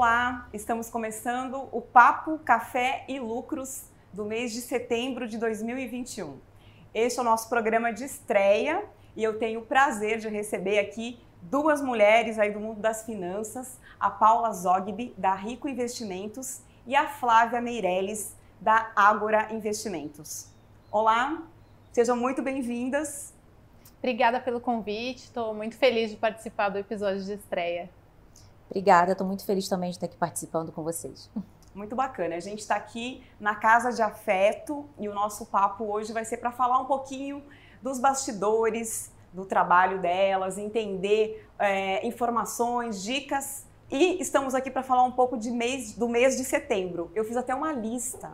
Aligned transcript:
Olá, 0.00 0.48
estamos 0.54 0.88
começando 0.88 1.68
o 1.72 1.80
Papo, 1.80 2.38
Café 2.44 3.04
e 3.08 3.18
Lucros 3.18 3.86
do 4.12 4.24
mês 4.24 4.52
de 4.52 4.60
setembro 4.60 5.26
de 5.26 5.36
2021. 5.38 6.38
Este 6.94 7.18
é 7.18 7.22
o 7.22 7.24
nosso 7.24 7.48
programa 7.48 7.92
de 7.92 8.04
estreia 8.04 8.84
e 9.16 9.24
eu 9.24 9.40
tenho 9.40 9.58
o 9.58 9.66
prazer 9.66 10.20
de 10.20 10.28
receber 10.28 10.78
aqui 10.78 11.18
duas 11.42 11.82
mulheres 11.82 12.38
aí 12.38 12.52
do 12.52 12.60
mundo 12.60 12.78
das 12.78 13.04
finanças, 13.04 13.76
a 13.98 14.08
Paula 14.08 14.52
Zogby, 14.52 15.12
da 15.18 15.34
Rico 15.34 15.68
Investimentos, 15.68 16.62
e 16.86 16.94
a 16.94 17.08
Flávia 17.08 17.60
Meirelles, 17.60 18.36
da 18.60 18.92
Ágora 18.94 19.52
Investimentos. 19.52 20.48
Olá, 20.92 21.42
sejam 21.92 22.16
muito 22.16 22.40
bem-vindas. 22.40 23.34
Obrigada 23.98 24.38
pelo 24.38 24.60
convite, 24.60 25.24
estou 25.24 25.52
muito 25.52 25.76
feliz 25.76 26.08
de 26.12 26.16
participar 26.16 26.68
do 26.68 26.78
episódio 26.78 27.24
de 27.24 27.32
estreia. 27.32 27.97
Obrigada, 28.70 29.12
estou 29.12 29.26
muito 29.26 29.44
feliz 29.44 29.68
também 29.68 29.90
de 29.90 29.96
estar 29.96 30.06
aqui 30.06 30.16
participando 30.16 30.70
com 30.70 30.82
vocês. 30.82 31.30
Muito 31.74 31.94
bacana. 31.96 32.36
A 32.36 32.40
gente 32.40 32.60
está 32.60 32.76
aqui 32.76 33.22
na 33.40 33.54
Casa 33.54 33.92
de 33.92 34.02
Afeto 34.02 34.88
e 34.98 35.08
o 35.08 35.14
nosso 35.14 35.46
papo 35.46 35.84
hoje 35.84 36.12
vai 36.12 36.24
ser 36.24 36.38
para 36.38 36.50
falar 36.50 36.80
um 36.80 36.86
pouquinho 36.86 37.42
dos 37.82 37.98
bastidores 37.98 39.12
do 39.32 39.44
trabalho 39.44 40.00
delas, 40.00 40.58
entender 40.58 41.46
é, 41.58 42.06
informações, 42.06 43.02
dicas. 43.02 43.66
E 43.90 44.20
estamos 44.20 44.54
aqui 44.54 44.70
para 44.70 44.82
falar 44.82 45.04
um 45.04 45.12
pouco 45.12 45.38
de 45.38 45.50
mês, 45.50 45.94
do 45.94 46.08
mês 46.08 46.36
de 46.36 46.44
setembro. 46.44 47.10
Eu 47.14 47.24
fiz 47.24 47.36
até 47.36 47.54
uma 47.54 47.72
lista. 47.72 48.32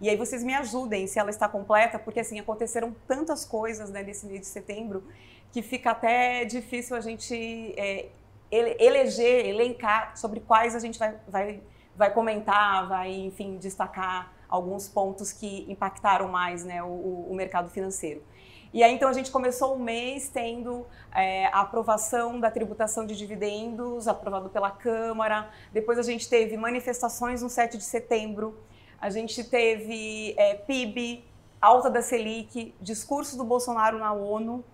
E 0.00 0.08
aí 0.08 0.16
vocês 0.16 0.42
me 0.42 0.54
ajudem 0.54 1.06
se 1.06 1.18
ela 1.18 1.30
está 1.30 1.48
completa, 1.48 1.98
porque 1.98 2.20
assim 2.20 2.38
aconteceram 2.38 2.94
tantas 3.06 3.44
coisas 3.44 3.90
né, 3.90 4.02
nesse 4.02 4.26
mês 4.26 4.40
de 4.40 4.46
setembro 4.46 5.04
que 5.52 5.62
fica 5.62 5.92
até 5.92 6.44
difícil 6.44 6.96
a 6.96 7.00
gente 7.00 7.74
é, 7.76 8.08
eleger, 8.78 9.46
elencar 9.46 10.16
sobre 10.16 10.40
quais 10.40 10.74
a 10.74 10.78
gente 10.78 10.98
vai, 10.98 11.16
vai, 11.26 11.62
vai 11.96 12.12
comentar, 12.12 12.88
vai, 12.88 13.12
enfim, 13.12 13.56
destacar 13.56 14.32
alguns 14.48 14.88
pontos 14.88 15.32
que 15.32 15.64
impactaram 15.68 16.28
mais 16.28 16.64
né, 16.64 16.82
o, 16.82 17.26
o 17.30 17.34
mercado 17.34 17.68
financeiro. 17.70 18.22
E 18.74 18.82
aí, 18.82 18.92
então, 18.92 19.08
a 19.08 19.12
gente 19.12 19.30
começou 19.30 19.76
o 19.76 19.78
mês 19.78 20.28
tendo 20.28 20.84
é, 21.14 21.46
a 21.46 21.60
aprovação 21.60 22.40
da 22.40 22.50
tributação 22.50 23.06
de 23.06 23.16
dividendos, 23.16 24.08
aprovado 24.08 24.48
pela 24.48 24.68
Câmara. 24.68 25.48
Depois, 25.72 25.96
a 25.96 26.02
gente 26.02 26.28
teve 26.28 26.56
manifestações 26.56 27.40
no 27.40 27.48
7 27.48 27.78
de 27.78 27.84
setembro. 27.84 28.58
A 29.00 29.10
gente 29.10 29.44
teve 29.44 30.34
é, 30.36 30.54
PIB, 30.54 31.24
alta 31.60 31.88
da 31.88 32.02
Selic, 32.02 32.74
discurso 32.80 33.36
do 33.36 33.44
Bolsonaro 33.44 33.96
na 33.96 34.12
ONU. 34.12 34.64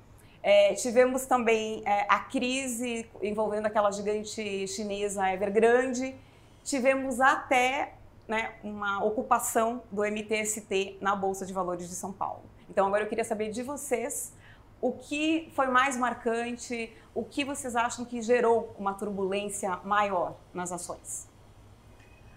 É, 0.43 0.75
tivemos 0.75 1.27
também 1.27 1.83
é, 1.85 2.07
a 2.09 2.21
crise 2.21 3.09
envolvendo 3.23 3.67
aquela 3.67 3.91
gigante 3.91 4.67
chinesa 4.67 5.31
Evergrande. 5.33 6.15
Tivemos 6.65 7.21
até 7.21 7.95
né, 8.27 8.55
uma 8.63 9.05
ocupação 9.05 9.83
do 9.91 10.03
MTST 10.03 10.99
na 11.01 11.15
Bolsa 11.15 11.45
de 11.45 11.53
Valores 11.53 11.89
de 11.89 11.95
São 11.95 12.13
Paulo. 12.13 12.43
Então, 12.69 12.87
agora 12.87 13.05
eu 13.05 13.09
queria 13.09 13.25
saber 13.25 13.51
de 13.51 13.63
vocês 13.63 14.33
o 14.81 14.93
que 14.93 15.51
foi 15.55 15.67
mais 15.67 15.97
marcante, 15.97 16.91
o 17.15 17.23
que 17.23 17.45
vocês 17.45 17.77
acham 17.77 18.05
que 18.05 18.23
gerou 18.23 18.75
uma 18.79 18.95
turbulência 18.95 19.79
maior 19.85 20.37
nas 20.55 20.73
ações. 20.73 21.30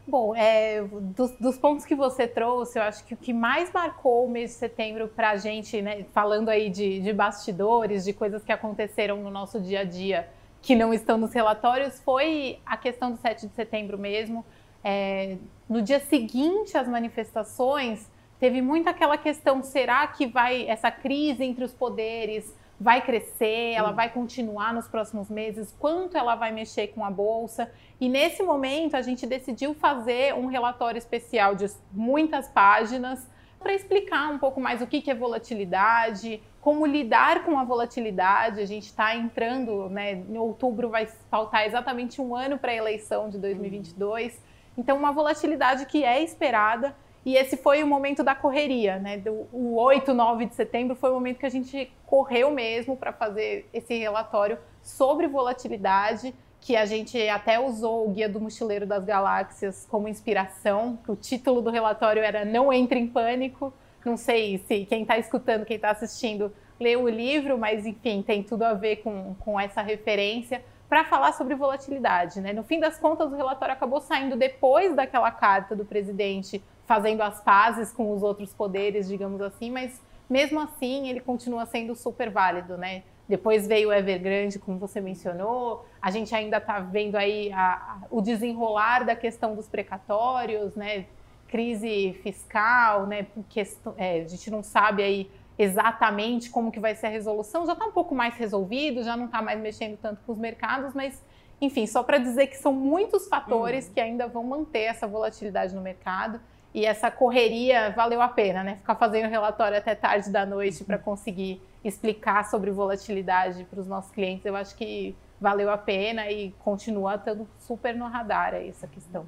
Bom, 0.05 0.35
é, 0.35 0.83
dos, 0.83 1.31
dos, 1.37 1.57
pontos 1.57 1.85
que 1.85 1.95
você 1.95 2.27
trouxe, 2.27 2.77
eu 2.77 2.83
acho 2.83 3.05
que 3.05 3.13
o 3.13 3.17
que 3.17 3.31
mais 3.31 3.71
marcou 3.71 4.25
o 4.25 4.29
mês 4.29 4.51
de 4.51 4.57
setembro 4.57 5.07
para 5.07 5.29
a 5.29 5.37
gente, 5.37 5.81
né, 5.81 6.05
falando 6.11 6.49
aí 6.49 6.69
de, 6.69 6.99
de 6.99 7.13
bastidores, 7.13 8.03
de 8.03 8.11
coisas 8.11 8.43
que 8.43 8.51
aconteceram 8.51 9.23
no 9.23 9.31
nosso 9.31 9.61
dia 9.61 9.79
a 9.79 9.83
dia 9.85 10.27
que 10.61 10.75
não 10.75 10.93
estão 10.93 11.17
nos 11.17 11.33
relatórios, 11.33 12.01
foi 12.01 12.59
a 12.65 12.75
questão 12.75 13.11
do 13.11 13.17
7 13.17 13.47
de 13.47 13.53
setembro 13.53 13.97
mesmo. 13.97 14.45
É, 14.83 15.37
no 15.69 15.81
dia 15.81 15.99
seguinte 15.99 16.77
às 16.77 16.87
manifestações, 16.87 18.09
teve 18.39 18.61
muito 18.61 18.89
aquela 18.89 19.17
questão: 19.17 19.61
será 19.61 20.07
que 20.07 20.25
vai 20.25 20.67
essa 20.67 20.89
crise 20.89 21.43
entre 21.43 21.63
os 21.63 21.73
poderes 21.73 22.53
vai 22.83 23.01
crescer, 23.01 23.71
ela 23.71 23.91
vai 23.91 24.09
continuar 24.09 24.73
nos 24.73 24.89
próximos 24.89 25.29
meses, 25.29 25.73
quanto 25.79 26.17
ela 26.17 26.35
vai 26.35 26.51
mexer 26.51 26.87
com 26.87 27.05
a 27.05 27.09
bolsa. 27.09 27.71
E 27.99 28.09
nesse 28.09 28.43
momento 28.43 28.95
a 28.95 29.01
gente 29.01 29.25
decidiu 29.25 29.73
fazer 29.73 30.33
um 30.33 30.47
relatório 30.47 30.97
especial 30.97 31.55
de 31.55 31.65
muitas 31.93 32.49
páginas 32.49 33.25
para 33.57 33.73
explicar 33.73 34.29
um 34.29 34.37
pouco 34.37 34.59
mais 34.59 34.81
o 34.81 34.87
que 34.87 35.09
é 35.09 35.15
volatilidade, 35.15 36.43
como 36.59 36.85
lidar 36.85 37.45
com 37.45 37.57
a 37.57 37.63
volatilidade. 37.63 38.59
A 38.59 38.65
gente 38.65 38.87
está 38.87 39.15
entrando, 39.15 39.87
né, 39.89 40.15
em 40.15 40.37
outubro 40.37 40.89
vai 40.89 41.07
faltar 41.31 41.65
exatamente 41.65 42.19
um 42.19 42.35
ano 42.35 42.57
para 42.57 42.73
a 42.73 42.75
eleição 42.75 43.29
de 43.29 43.37
2022. 43.37 44.37
Então, 44.77 44.97
uma 44.97 45.13
volatilidade 45.13 45.85
que 45.85 46.03
é 46.03 46.21
esperada 46.21 46.93
e 47.25 47.37
esse 47.37 47.55
foi 47.55 47.81
o 47.81 47.87
momento 47.87 48.23
da 48.23 48.35
correria, 48.35 48.99
né? 48.99 49.17
Do, 49.17 49.47
o 49.51 49.75
8, 49.79 50.13
9 50.13 50.45
de 50.47 50.55
setembro 50.55 50.95
foi 50.95 51.09
o 51.09 51.13
momento 51.13 51.39
que 51.39 51.45
a 51.45 51.49
gente 51.49 51.91
correu 52.05 52.51
mesmo 52.51 52.97
para 52.97 53.13
fazer 53.13 53.69
esse 53.73 53.97
relatório 53.97 54.57
sobre 54.81 55.27
volatilidade, 55.27 56.35
que 56.59 56.75
a 56.75 56.85
gente 56.85 57.17
até 57.29 57.59
usou 57.59 58.07
o 58.07 58.11
Guia 58.11 58.27
do 58.27 58.39
Mochileiro 58.39 58.85
das 58.85 59.03
Galáxias 59.03 59.85
como 59.89 60.07
inspiração, 60.07 60.99
o 61.07 61.15
título 61.15 61.61
do 61.61 61.69
relatório 61.69 62.21
era 62.21 62.43
Não 62.43 62.71
Entre 62.71 62.99
em 62.99 63.07
Pânico. 63.07 63.73
Não 64.05 64.17
sei 64.17 64.57
se 64.67 64.85
quem 64.85 65.03
está 65.03 65.17
escutando, 65.17 65.65
quem 65.65 65.77
está 65.77 65.91
assistindo, 65.91 66.53
leu 66.77 67.03
o 67.03 67.09
livro, 67.09 67.57
mas 67.57 67.85
enfim, 67.85 68.21
tem 68.21 68.43
tudo 68.43 68.63
a 68.63 68.73
ver 68.73 68.97
com, 68.97 69.33
com 69.39 69.57
essa 69.59 69.81
referência 69.81 70.63
para 70.89 71.05
falar 71.05 71.31
sobre 71.33 71.55
volatilidade. 71.55 72.41
Né? 72.41 72.53
No 72.53 72.63
fim 72.63 72.79
das 72.79 72.99
contas, 72.99 73.31
o 73.31 73.35
relatório 73.35 73.73
acabou 73.73 73.99
saindo 74.01 74.35
depois 74.35 74.93
daquela 74.95 75.31
carta 75.31 75.75
do 75.75 75.85
presidente 75.85 76.61
fazendo 76.85 77.21
as 77.21 77.41
pazes 77.41 77.91
com 77.91 78.13
os 78.13 78.23
outros 78.23 78.53
poderes, 78.53 79.07
digamos 79.07 79.41
assim, 79.41 79.71
mas 79.71 80.01
mesmo 80.29 80.59
assim 80.59 81.09
ele 81.09 81.19
continua 81.19 81.65
sendo 81.65 81.95
super 81.95 82.29
válido, 82.29 82.77
né? 82.77 83.03
Depois 83.27 83.65
veio 83.65 83.89
o 83.89 83.93
Evergrande, 83.93 84.59
como 84.59 84.77
você 84.77 84.99
mencionou. 84.99 85.85
A 86.01 86.11
gente 86.11 86.35
ainda 86.35 86.57
está 86.57 86.79
vendo 86.79 87.15
aí 87.15 87.51
a, 87.53 87.73
a, 87.73 87.97
o 88.11 88.21
desenrolar 88.21 89.05
da 89.05 89.15
questão 89.15 89.55
dos 89.55 89.67
precatórios, 89.67 90.75
né? 90.75 91.05
Crise 91.47 92.13
fiscal, 92.21 93.07
né? 93.07 93.27
Questão, 93.49 93.93
é, 93.97 94.21
a 94.21 94.27
gente 94.27 94.51
não 94.51 94.61
sabe 94.61 95.03
aí 95.03 95.31
exatamente 95.57 96.49
como 96.49 96.71
que 96.71 96.79
vai 96.79 96.95
ser 96.95 97.07
a 97.07 97.09
resolução. 97.09 97.65
Já 97.65 97.73
está 97.73 97.85
um 97.85 97.91
pouco 97.91 98.13
mais 98.13 98.35
resolvido, 98.35 99.03
já 99.03 99.15
não 99.15 99.25
está 99.25 99.41
mais 99.41 99.59
mexendo 99.59 99.97
tanto 99.97 100.21
com 100.25 100.31
os 100.33 100.37
mercados, 100.37 100.93
mas 100.93 101.23
enfim, 101.61 101.87
só 101.87 102.03
para 102.03 102.17
dizer 102.17 102.47
que 102.47 102.57
são 102.57 102.73
muitos 102.73 103.27
fatores 103.27 103.87
uhum. 103.87 103.93
que 103.93 104.01
ainda 104.01 104.27
vão 104.27 104.43
manter 104.43 104.81
essa 104.81 105.07
volatilidade 105.07 105.73
no 105.73 105.81
mercado. 105.81 106.41
E 106.73 106.85
essa 106.85 107.11
correria 107.11 107.91
valeu 107.91 108.21
a 108.21 108.27
pena, 108.27 108.63
né? 108.63 108.77
Ficar 108.77 108.95
fazendo 108.95 109.29
relatório 109.29 109.77
até 109.77 109.93
tarde 109.93 110.29
da 110.31 110.45
noite 110.45 110.83
para 110.83 110.97
conseguir 110.97 111.61
explicar 111.83 112.45
sobre 112.49 112.71
volatilidade 112.71 113.65
para 113.65 113.79
os 113.79 113.87
nossos 113.87 114.11
clientes, 114.11 114.45
eu 114.45 114.55
acho 114.55 114.75
que 114.75 115.15
valeu 115.39 115.69
a 115.69 115.77
pena 115.77 116.31
e 116.31 116.51
continua 116.63 117.15
estando 117.15 117.47
super 117.59 117.93
no 117.93 118.07
radar 118.07 118.53
aí 118.53 118.69
essa 118.69 118.87
questão. 118.87 119.25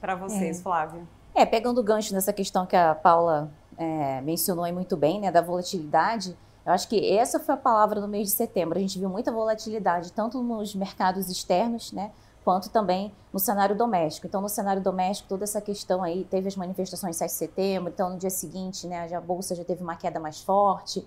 Para 0.00 0.16
vocês, 0.16 0.58
é. 0.58 0.62
Flávia. 0.62 1.02
É, 1.34 1.46
pegando 1.46 1.80
o 1.80 1.84
gancho 1.84 2.12
nessa 2.12 2.32
questão 2.32 2.66
que 2.66 2.76
a 2.76 2.94
Paula 2.94 3.50
é, 3.78 4.20
mencionou 4.20 4.64
aí 4.64 4.72
muito 4.72 4.96
bem, 4.96 5.20
né, 5.20 5.30
da 5.30 5.40
volatilidade, 5.40 6.36
eu 6.66 6.72
acho 6.72 6.88
que 6.88 7.16
essa 7.16 7.38
foi 7.38 7.54
a 7.54 7.58
palavra 7.58 8.00
no 8.00 8.08
mês 8.08 8.28
de 8.28 8.34
setembro. 8.34 8.78
A 8.78 8.80
gente 8.80 8.98
viu 8.98 9.08
muita 9.08 9.30
volatilidade, 9.30 10.12
tanto 10.12 10.42
nos 10.42 10.74
mercados 10.74 11.28
externos, 11.28 11.92
né, 11.92 12.10
quanto 12.44 12.68
também 12.68 13.12
no 13.32 13.38
cenário 13.38 13.74
doméstico. 13.74 14.26
Então, 14.26 14.40
no 14.40 14.48
cenário 14.48 14.82
doméstico, 14.82 15.28
toda 15.28 15.44
essa 15.44 15.60
questão 15.60 16.02
aí, 16.02 16.24
teve 16.24 16.46
as 16.46 16.56
manifestações 16.56 17.16
7 17.16 17.30
de 17.30 17.36
setembro, 17.36 17.92
então 17.92 18.10
no 18.10 18.18
dia 18.18 18.30
seguinte, 18.30 18.86
né, 18.86 19.12
a 19.12 19.20
bolsa 19.20 19.54
já 19.54 19.64
teve 19.64 19.82
uma 19.82 19.96
queda 19.96 20.20
mais 20.20 20.40
forte, 20.40 21.04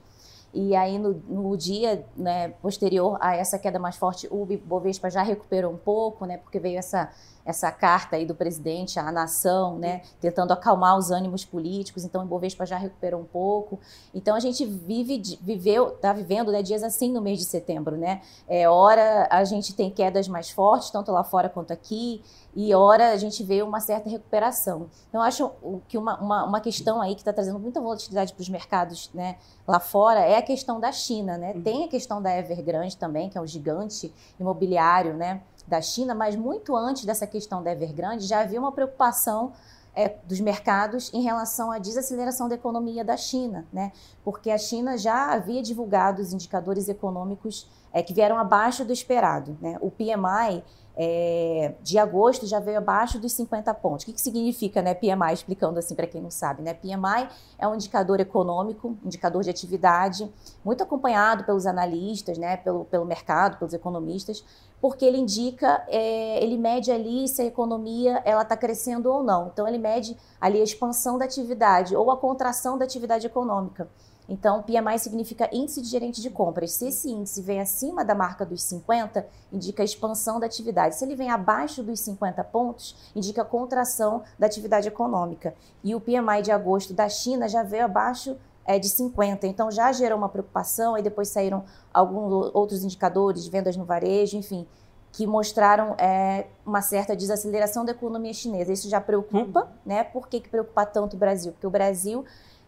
e 0.53 0.75
aí 0.75 0.97
no, 0.97 1.13
no 1.27 1.55
dia 1.55 2.05
né, 2.15 2.49
posterior 2.61 3.17
a 3.21 3.35
essa 3.35 3.59
queda 3.59 3.77
mais 3.77 3.95
forte, 3.95 4.27
o 4.31 4.45
Bovespa 4.65 5.09
já 5.09 5.21
recuperou 5.21 5.71
um 5.71 5.77
pouco, 5.77 6.25
né, 6.25 6.37
porque 6.37 6.59
veio 6.59 6.79
essa 6.79 7.11
essa 7.47 7.71
carta 7.71 8.17
aí 8.17 8.25
do 8.25 8.35
presidente 8.35 8.99
à 8.99 9.09
nação, 9.09 9.79
né, 9.79 10.01
tentando 10.19 10.51
acalmar 10.51 10.97
os 10.97 11.11
ânimos 11.11 11.45
políticos. 11.45 12.03
Então, 12.03 12.21
o 12.21 12.25
Ibovespa 12.25 12.65
já 12.65 12.75
recuperou 12.77 13.21
um 13.21 13.25
pouco. 13.25 13.79
Então, 14.13 14.35
a 14.35 14.39
gente 14.41 14.65
vive, 14.65 15.39
viveu, 15.41 15.93
está 15.93 16.11
vivendo 16.11 16.51
né, 16.51 16.61
dias 16.61 16.83
assim 16.83 17.09
no 17.09 17.21
mês 17.21 17.39
de 17.39 17.45
setembro, 17.45 17.95
né? 17.95 18.21
É, 18.49 18.67
hora 18.67 19.29
a 19.31 19.45
gente 19.45 19.73
tem 19.73 19.89
quedas 19.89 20.27
mais 20.27 20.49
fortes, 20.49 20.89
tanto 20.89 21.09
lá 21.09 21.23
fora 21.23 21.47
quanto 21.47 21.71
aqui, 21.71 22.21
e 22.53 22.75
hora 22.75 23.11
a 23.11 23.17
gente 23.17 23.41
vê 23.43 23.63
uma 23.63 23.79
certa 23.79 24.09
recuperação. 24.09 24.89
Então, 25.07 25.21
acho 25.21 25.49
que 25.87 25.97
uma, 25.97 26.19
uma, 26.19 26.43
uma 26.43 26.59
questão 26.59 27.01
aí 27.01 27.15
que 27.15 27.21
está 27.21 27.31
trazendo 27.31 27.59
muita 27.59 27.79
volatilidade 27.79 28.33
para 28.33 28.41
os 28.41 28.49
mercados 28.49 29.09
né, 29.13 29.37
lá 29.65 29.79
fora 29.79 30.19
é 30.19 30.35
a 30.35 30.41
questão 30.41 30.81
da 30.81 30.91
China, 30.91 31.37
né? 31.37 31.53
Uhum. 31.53 31.61
Tem 31.61 31.85
a 31.85 31.87
questão 31.87 32.21
da 32.21 32.37
Evergrande 32.37 32.97
também, 32.97 33.29
que 33.29 33.37
é 33.37 33.41
um 33.41 33.47
gigante 33.47 34.13
imobiliário, 34.37 35.13
né? 35.13 35.41
Da 35.67 35.81
China, 35.81 36.15
mas 36.15 36.35
muito 36.35 36.75
antes 36.75 37.05
dessa 37.05 37.27
questão 37.27 37.61
da 37.61 37.71
Evergrande 37.71 38.25
já 38.25 38.41
havia 38.41 38.59
uma 38.59 38.71
preocupação 38.71 39.51
é, 39.93 40.15
dos 40.25 40.39
mercados 40.39 41.11
em 41.13 41.23
relação 41.23 41.71
à 41.71 41.79
desaceleração 41.79 42.47
da 42.47 42.55
economia 42.55 43.03
da 43.03 43.17
China, 43.17 43.65
né? 43.73 43.91
Porque 44.23 44.51
a 44.51 44.57
China 44.57 44.95
já 44.95 45.33
havia 45.33 45.61
divulgado 45.61 46.21
os 46.21 46.31
indicadores 46.31 46.87
econômicos 46.87 47.67
é, 47.91 48.03
que 48.03 48.13
vieram 48.13 48.37
abaixo 48.37 48.85
do 48.85 48.93
esperado, 48.93 49.57
né? 49.59 49.77
O 49.81 49.89
PMI 49.89 50.63
é, 50.99 51.75
de 51.83 51.99
agosto 51.99 52.47
já 52.47 52.59
veio 52.59 52.79
abaixo 52.79 53.19
dos 53.19 53.31
50 53.33 53.71
pontos. 53.75 54.03
O 54.03 54.05
que, 54.07 54.13
que 54.13 54.21
significa 54.21 54.81
né, 54.81 54.95
PMI, 54.95 55.31
explicando 55.31 55.77
assim 55.77 55.93
para 55.93 56.07
quem 56.07 56.19
não 56.19 56.31
sabe? 56.31 56.63
Né? 56.63 56.73
PMI 56.73 57.29
é 57.59 57.67
um 57.67 57.75
indicador 57.75 58.19
econômico, 58.19 58.97
indicador 59.05 59.43
de 59.43 59.49
atividade, 59.49 60.29
muito 60.65 60.81
acompanhado 60.81 61.43
pelos 61.43 61.67
analistas, 61.67 62.39
né, 62.39 62.57
pelo, 62.57 62.85
pelo 62.85 63.05
mercado, 63.05 63.59
pelos 63.59 63.73
economistas, 63.73 64.43
porque 64.81 65.05
ele 65.05 65.17
indica, 65.17 65.83
é, 65.87 66.43
ele 66.43 66.57
mede 66.57 66.91
ali 66.91 67.27
se 67.27 67.41
a 67.41 67.45
economia 67.45 68.21
ela 68.23 68.43
está 68.43 68.55
crescendo 68.55 69.11
ou 69.11 69.23
não. 69.23 69.47
Então 69.47 69.67
ele 69.67 69.77
mede 69.77 70.15
ali 70.39 70.59
a 70.59 70.63
expansão 70.63 71.17
da 71.17 71.25
atividade 71.25 71.95
ou 71.95 72.11
a 72.11 72.17
contração 72.17 72.77
da 72.77 72.85
atividade 72.85 73.25
econômica. 73.25 73.87
Então, 74.29 74.61
PMI 74.61 74.99
significa 74.99 75.49
índice 75.53 75.81
de 75.81 75.87
gerente 75.87 76.21
de 76.21 76.29
compras. 76.29 76.73
Se 76.73 76.87
esse 76.87 77.09
índice 77.09 77.41
vem 77.41 77.61
acima 77.61 78.03
da 78.03 78.13
marca 78.13 78.45
dos 78.45 78.61
50, 78.63 79.25
indica 79.53 79.83
expansão 79.83 80.37
da 80.37 80.45
atividade. 80.45 80.95
Se 80.95 81.05
ele 81.05 81.15
vem 81.15 81.29
abaixo 81.29 81.81
dos 81.81 82.01
50 82.01 82.43
pontos, 82.43 82.93
indica 83.15 83.45
contração 83.45 84.23
da 84.37 84.45
atividade 84.45 84.87
econômica. 84.87 85.55
E 85.81 85.95
o 85.95 86.01
PMI 86.01 86.41
de 86.43 86.51
agosto 86.51 86.93
da 86.93 87.07
China 87.07 87.47
já 87.47 87.63
veio 87.63 87.85
abaixo 87.85 88.35
é, 88.67 88.77
de 88.77 88.89
50, 88.89 89.47
então 89.47 89.71
já 89.71 89.93
gerou 89.93 90.17
uma 90.17 90.27
preocupação. 90.27 90.93
Aí 90.93 91.01
depois 91.01 91.29
saíram 91.29 91.63
alguns 91.93 92.51
outros 92.53 92.83
indicadores, 92.83 93.47
vendas 93.47 93.77
no 93.77 93.85
varejo, 93.85 94.35
enfim, 94.35 94.67
que 95.13 95.25
mostraram 95.25 95.95
é, 95.97 96.47
uma 96.65 96.81
certa 96.81 97.15
desaceleração 97.15 97.85
da 97.85 97.93
economia 97.93 98.33
chinesa. 98.33 98.73
Isso 98.73 98.89
já 98.89 98.99
preocupa, 98.99 99.61
uhum. 99.61 99.67
né? 99.85 100.03
Por 100.03 100.27
que, 100.27 100.41
que 100.41 100.49
preocupa 100.49 100.85
tanto 100.85 101.15
o 101.15 101.17
Brasil? 101.17 101.53
Porque 101.53 101.65
o 101.65 101.71
Brasil, 101.71 102.25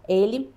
ele 0.08 0.52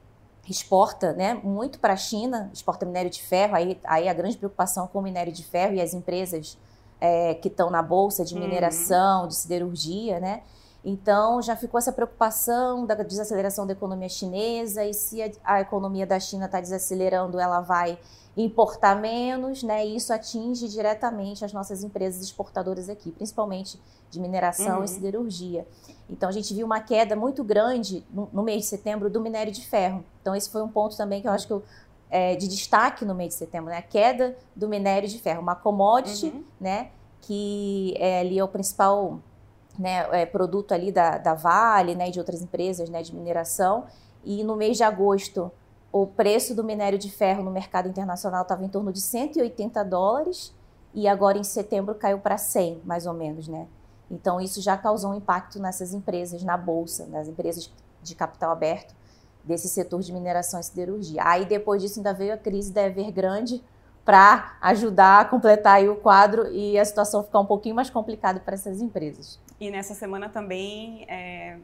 exporta 0.48 1.12
né, 1.12 1.34
muito 1.34 1.78
para 1.78 1.92
a 1.92 1.96
China, 1.96 2.50
exporta 2.52 2.84
minério 2.84 3.10
de 3.10 3.22
ferro, 3.22 3.54
aí, 3.54 3.78
aí 3.84 4.08
a 4.08 4.12
grande 4.12 4.36
preocupação 4.36 4.88
com 4.88 4.98
o 4.98 5.02
minério 5.02 5.32
de 5.32 5.44
ferro 5.44 5.74
e 5.74 5.80
as 5.80 5.94
empresas 5.94 6.58
é, 7.00 7.34
que 7.34 7.46
estão 7.48 7.70
na 7.70 7.82
bolsa 7.82 8.24
de 8.24 8.34
uhum. 8.34 8.40
mineração, 8.40 9.22
uhum. 9.22 9.28
de 9.28 9.34
siderurgia, 9.34 10.20
né? 10.20 10.42
Então 10.84 11.40
já 11.40 11.54
ficou 11.54 11.78
essa 11.78 11.92
preocupação 11.92 12.84
da 12.84 12.94
desaceleração 12.94 13.66
da 13.66 13.72
economia 13.72 14.08
chinesa 14.08 14.84
e 14.84 14.92
se 14.92 15.22
a, 15.22 15.30
a 15.44 15.60
economia 15.60 16.06
da 16.06 16.18
China 16.18 16.46
está 16.46 16.60
desacelerando, 16.60 17.38
ela 17.38 17.60
vai 17.60 17.98
importar 18.36 18.96
menos, 18.96 19.62
né? 19.62 19.86
E 19.86 19.94
isso 19.94 20.12
atinge 20.12 20.68
diretamente 20.68 21.44
as 21.44 21.52
nossas 21.52 21.84
empresas 21.84 22.22
exportadoras 22.22 22.88
aqui, 22.88 23.12
principalmente 23.12 23.78
de 24.10 24.18
mineração 24.18 24.78
uhum. 24.78 24.84
e 24.84 24.88
siderurgia. 24.88 25.66
Então 26.08 26.28
a 26.28 26.32
gente 26.32 26.52
viu 26.52 26.66
uma 26.66 26.80
queda 26.80 27.14
muito 27.14 27.44
grande 27.44 28.04
no, 28.10 28.28
no, 28.32 28.42
mês 28.42 28.62
de 28.62 28.66
setembro 28.68 29.08
do 29.08 29.20
minério 29.20 29.52
de 29.52 29.64
ferro. 29.64 30.04
Então 30.20 30.34
esse 30.34 30.50
foi 30.50 30.62
um 30.62 30.68
ponto 30.68 30.96
também 30.96 31.20
que 31.20 31.28
eu 31.28 31.32
acho 31.32 31.46
que 31.46 31.52
eu, 31.52 31.62
é, 32.10 32.34
de 32.34 32.48
destaque 32.48 33.04
no 33.04 33.14
mês 33.14 33.30
de 33.30 33.34
setembro, 33.36 33.70
né? 33.70 33.78
A 33.78 33.82
queda 33.82 34.36
do 34.56 34.68
minério 34.68 35.08
de 35.08 35.18
ferro, 35.18 35.40
uma 35.40 35.54
commodity, 35.54 36.26
uhum. 36.26 36.44
né? 36.60 36.90
Que 37.20 37.94
é 37.98 38.20
ali 38.20 38.38
é 38.38 38.44
o 38.44 38.48
principal 38.48 39.20
né, 39.78 40.06
é, 40.12 40.26
produto 40.26 40.72
ali 40.72 40.92
da, 40.92 41.18
da 41.18 41.34
Vale, 41.34 41.94
né, 41.94 42.08
e 42.08 42.10
de 42.10 42.18
outras 42.18 42.42
empresas, 42.42 42.88
né, 42.88 43.02
de 43.02 43.14
mineração. 43.14 43.86
E 44.24 44.44
no 44.44 44.56
mês 44.56 44.76
de 44.76 44.84
agosto, 44.84 45.50
o 45.90 46.06
preço 46.06 46.54
do 46.54 46.64
minério 46.64 46.98
de 46.98 47.10
ferro 47.10 47.42
no 47.42 47.50
mercado 47.50 47.88
internacional 47.88 48.42
estava 48.42 48.64
em 48.64 48.68
torno 48.68 48.92
de 48.92 49.00
180 49.00 49.84
dólares 49.84 50.54
e 50.94 51.08
agora 51.08 51.38
em 51.38 51.44
setembro 51.44 51.94
caiu 51.94 52.18
para 52.18 52.38
100, 52.38 52.82
mais 52.84 53.06
ou 53.06 53.14
menos, 53.14 53.48
né? 53.48 53.66
Então, 54.10 54.40
isso 54.40 54.60
já 54.60 54.76
causou 54.76 55.10
um 55.10 55.14
impacto 55.14 55.58
nessas 55.58 55.94
empresas, 55.94 56.42
na 56.42 56.56
bolsa, 56.56 57.06
nas 57.06 57.28
empresas 57.28 57.72
de 58.02 58.14
capital 58.14 58.52
aberto 58.52 58.94
desse 59.42 59.68
setor 59.68 60.00
de 60.02 60.12
mineração 60.12 60.60
e 60.60 60.62
siderurgia. 60.62 61.22
Aí, 61.24 61.46
depois 61.46 61.80
disso, 61.80 61.98
ainda 61.98 62.12
veio 62.12 62.34
a 62.34 62.36
crise 62.36 62.72
da 62.72 62.82
Evergrande 62.82 63.62
para 64.04 64.56
ajudar 64.60 65.20
a 65.20 65.24
completar 65.24 65.82
o 65.88 65.96
quadro 65.96 66.46
e 66.52 66.78
a 66.78 66.84
situação 66.84 67.22
ficar 67.22 67.40
um 67.40 67.46
pouquinho 67.46 67.74
mais 67.74 67.88
complicada 67.88 68.40
para 68.40 68.54
essas 68.54 68.80
empresas. 68.80 69.38
E 69.60 69.70
nessa 69.70 69.94
semana 69.94 70.28
também 70.28 71.04
é, 71.08 71.58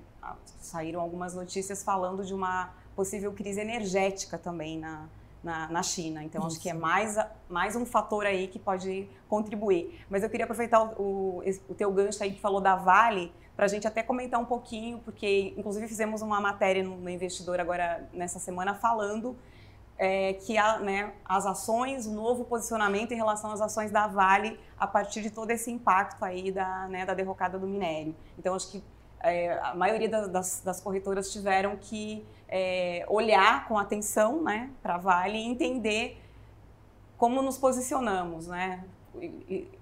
saíram 0.60 1.00
algumas 1.00 1.34
notícias 1.34 1.82
falando 1.82 2.24
de 2.24 2.32
uma 2.32 2.70
possível 2.94 3.32
crise 3.32 3.60
energética 3.60 4.38
também 4.38 4.78
na, 4.78 5.06
na, 5.42 5.68
na 5.68 5.82
China. 5.82 6.22
Então, 6.22 6.40
Isso. 6.42 6.56
acho 6.56 6.60
que 6.60 6.68
é 6.68 6.74
mais, 6.74 7.16
mais 7.48 7.74
um 7.74 7.84
fator 7.84 8.26
aí 8.26 8.46
que 8.48 8.58
pode 8.58 9.08
contribuir. 9.28 10.04
Mas 10.08 10.22
eu 10.22 10.30
queria 10.30 10.44
aproveitar 10.44 10.82
o, 10.82 11.40
o, 11.40 11.42
o 11.68 11.74
teu 11.74 11.92
gancho 11.92 12.22
aí 12.22 12.32
que 12.32 12.40
falou 12.40 12.60
da 12.60 12.76
Vale, 12.76 13.32
para 13.56 13.64
a 13.64 13.68
gente 13.68 13.86
até 13.88 14.02
comentar 14.02 14.40
um 14.40 14.44
pouquinho, 14.44 15.00
porque 15.00 15.52
inclusive 15.56 15.88
fizemos 15.88 16.22
uma 16.22 16.40
matéria 16.40 16.82
no, 16.82 16.96
no 16.96 17.10
Investidor 17.10 17.58
agora 17.58 18.08
nessa 18.12 18.38
semana 18.38 18.74
falando 18.74 19.36
é, 19.98 20.34
que 20.34 20.54
né, 20.80 21.12
as 21.24 21.44
ações, 21.44 22.06
o 22.06 22.12
novo 22.12 22.44
posicionamento 22.44 23.12
em 23.12 23.16
relação 23.16 23.50
às 23.50 23.60
ações 23.60 23.90
da 23.90 24.06
Vale 24.06 24.58
a 24.78 24.86
partir 24.86 25.20
de 25.20 25.30
todo 25.30 25.50
esse 25.50 25.70
impacto 25.70 26.24
aí 26.24 26.52
da, 26.52 26.86
né, 26.88 27.04
da 27.04 27.14
derrocada 27.14 27.58
do 27.58 27.66
minério. 27.66 28.14
Então, 28.38 28.54
acho 28.54 28.70
que 28.70 28.84
é, 29.20 29.58
a 29.58 29.74
maioria 29.74 30.08
das, 30.08 30.60
das, 30.60 30.80
corretoras 30.80 31.32
tiveram 31.32 31.76
que 31.76 32.24
é, 32.46 33.04
olhar 33.08 33.66
com 33.66 33.76
atenção 33.76 34.42
né, 34.42 34.70
para 34.80 34.94
a 34.94 34.98
Vale 34.98 35.36
e 35.36 35.44
entender 35.44 36.22
como 37.16 37.42
nos 37.42 37.58
posicionamos, 37.58 38.46
né? 38.46 38.84
E, 39.20 39.26
e, 39.26 39.78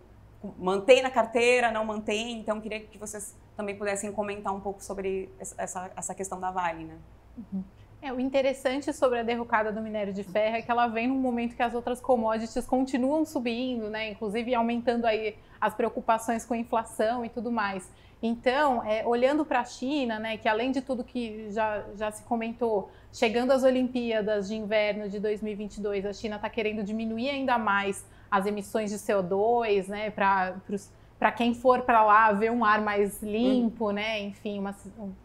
mantém 0.59 1.03
na 1.03 1.11
carteira, 1.11 1.71
não 1.71 1.85
mantém? 1.85 2.41
Então, 2.41 2.59
queria 2.63 2.81
que 2.81 2.97
vocês 2.97 3.37
também 3.55 3.77
pudessem 3.77 4.11
comentar 4.11 4.55
um 4.55 4.61
pouco 4.61 4.83
sobre 4.83 5.29
essa, 5.39 5.91
essa 5.95 6.15
questão 6.15 6.41
da 6.41 6.51
Vale, 6.51 6.85
né? 6.85 6.99
Uhum. 7.37 7.63
É, 8.03 8.13
o 8.13 8.21
interessante 8.21 8.93
sobre 8.93 9.19
a 9.19 9.23
derrocada 9.23 9.73
do 9.73 9.81
minério 9.81 10.13
de 10.13 10.23
ferro 10.23 10.57
é 10.57 10.63
que 10.63 10.71
ela 10.71 10.87
vem 10.87 11.09
num 11.09 11.19
momento 11.19 11.57
que 11.57 11.63
as 11.63 11.75
outras 11.75 12.01
commodities 12.01 12.67
continuam 12.67 13.25
subindo, 13.25 13.89
né? 13.89 14.11
Inclusive 14.11 14.55
aumentando 14.55 15.07
aí 15.07 15.37
as 15.61 15.75
preocupações 15.75 16.45
com 16.45 16.55
a 16.55 16.59
inflação 16.59 17.25
e 17.25 17.29
tudo 17.29 17.51
mais. 17.51 17.91
Então, 18.23 18.83
é, 18.85 19.07
olhando 19.07 19.45
para 19.45 19.61
a 19.61 19.65
China, 19.65 20.19
né, 20.19 20.37
que 20.37 20.49
além 20.49 20.71
de 20.71 20.81
tudo 20.81 21.05
que 21.05 21.51
já, 21.51 21.85
já 21.95 22.11
se 22.11 22.23
comentou, 22.25 22.91
chegando 23.13 23.51
às 23.51 23.63
Olimpíadas 23.63 24.49
de 24.49 24.55
Inverno 24.55 25.09
de 25.09 25.21
2022, 25.21 26.07
a 26.07 26.13
China 26.13 26.37
está 26.37 26.49
querendo 26.49 26.83
diminuir 26.83 27.29
ainda 27.29 27.59
mais 27.59 28.07
as 28.31 28.47
emissões 28.47 28.91
de 28.91 28.97
CO2, 28.97 29.89
né, 29.89 30.11
para 30.11 30.57
quem 31.33 31.55
for 31.55 31.83
para 31.83 32.05
lá 32.05 32.33
ver 32.33 32.51
um 32.51 32.65
ar 32.65 32.81
mais 32.81 33.23
limpo, 33.23 33.91
né, 33.91 34.21
enfim, 34.21 34.59
umas, 34.59 34.77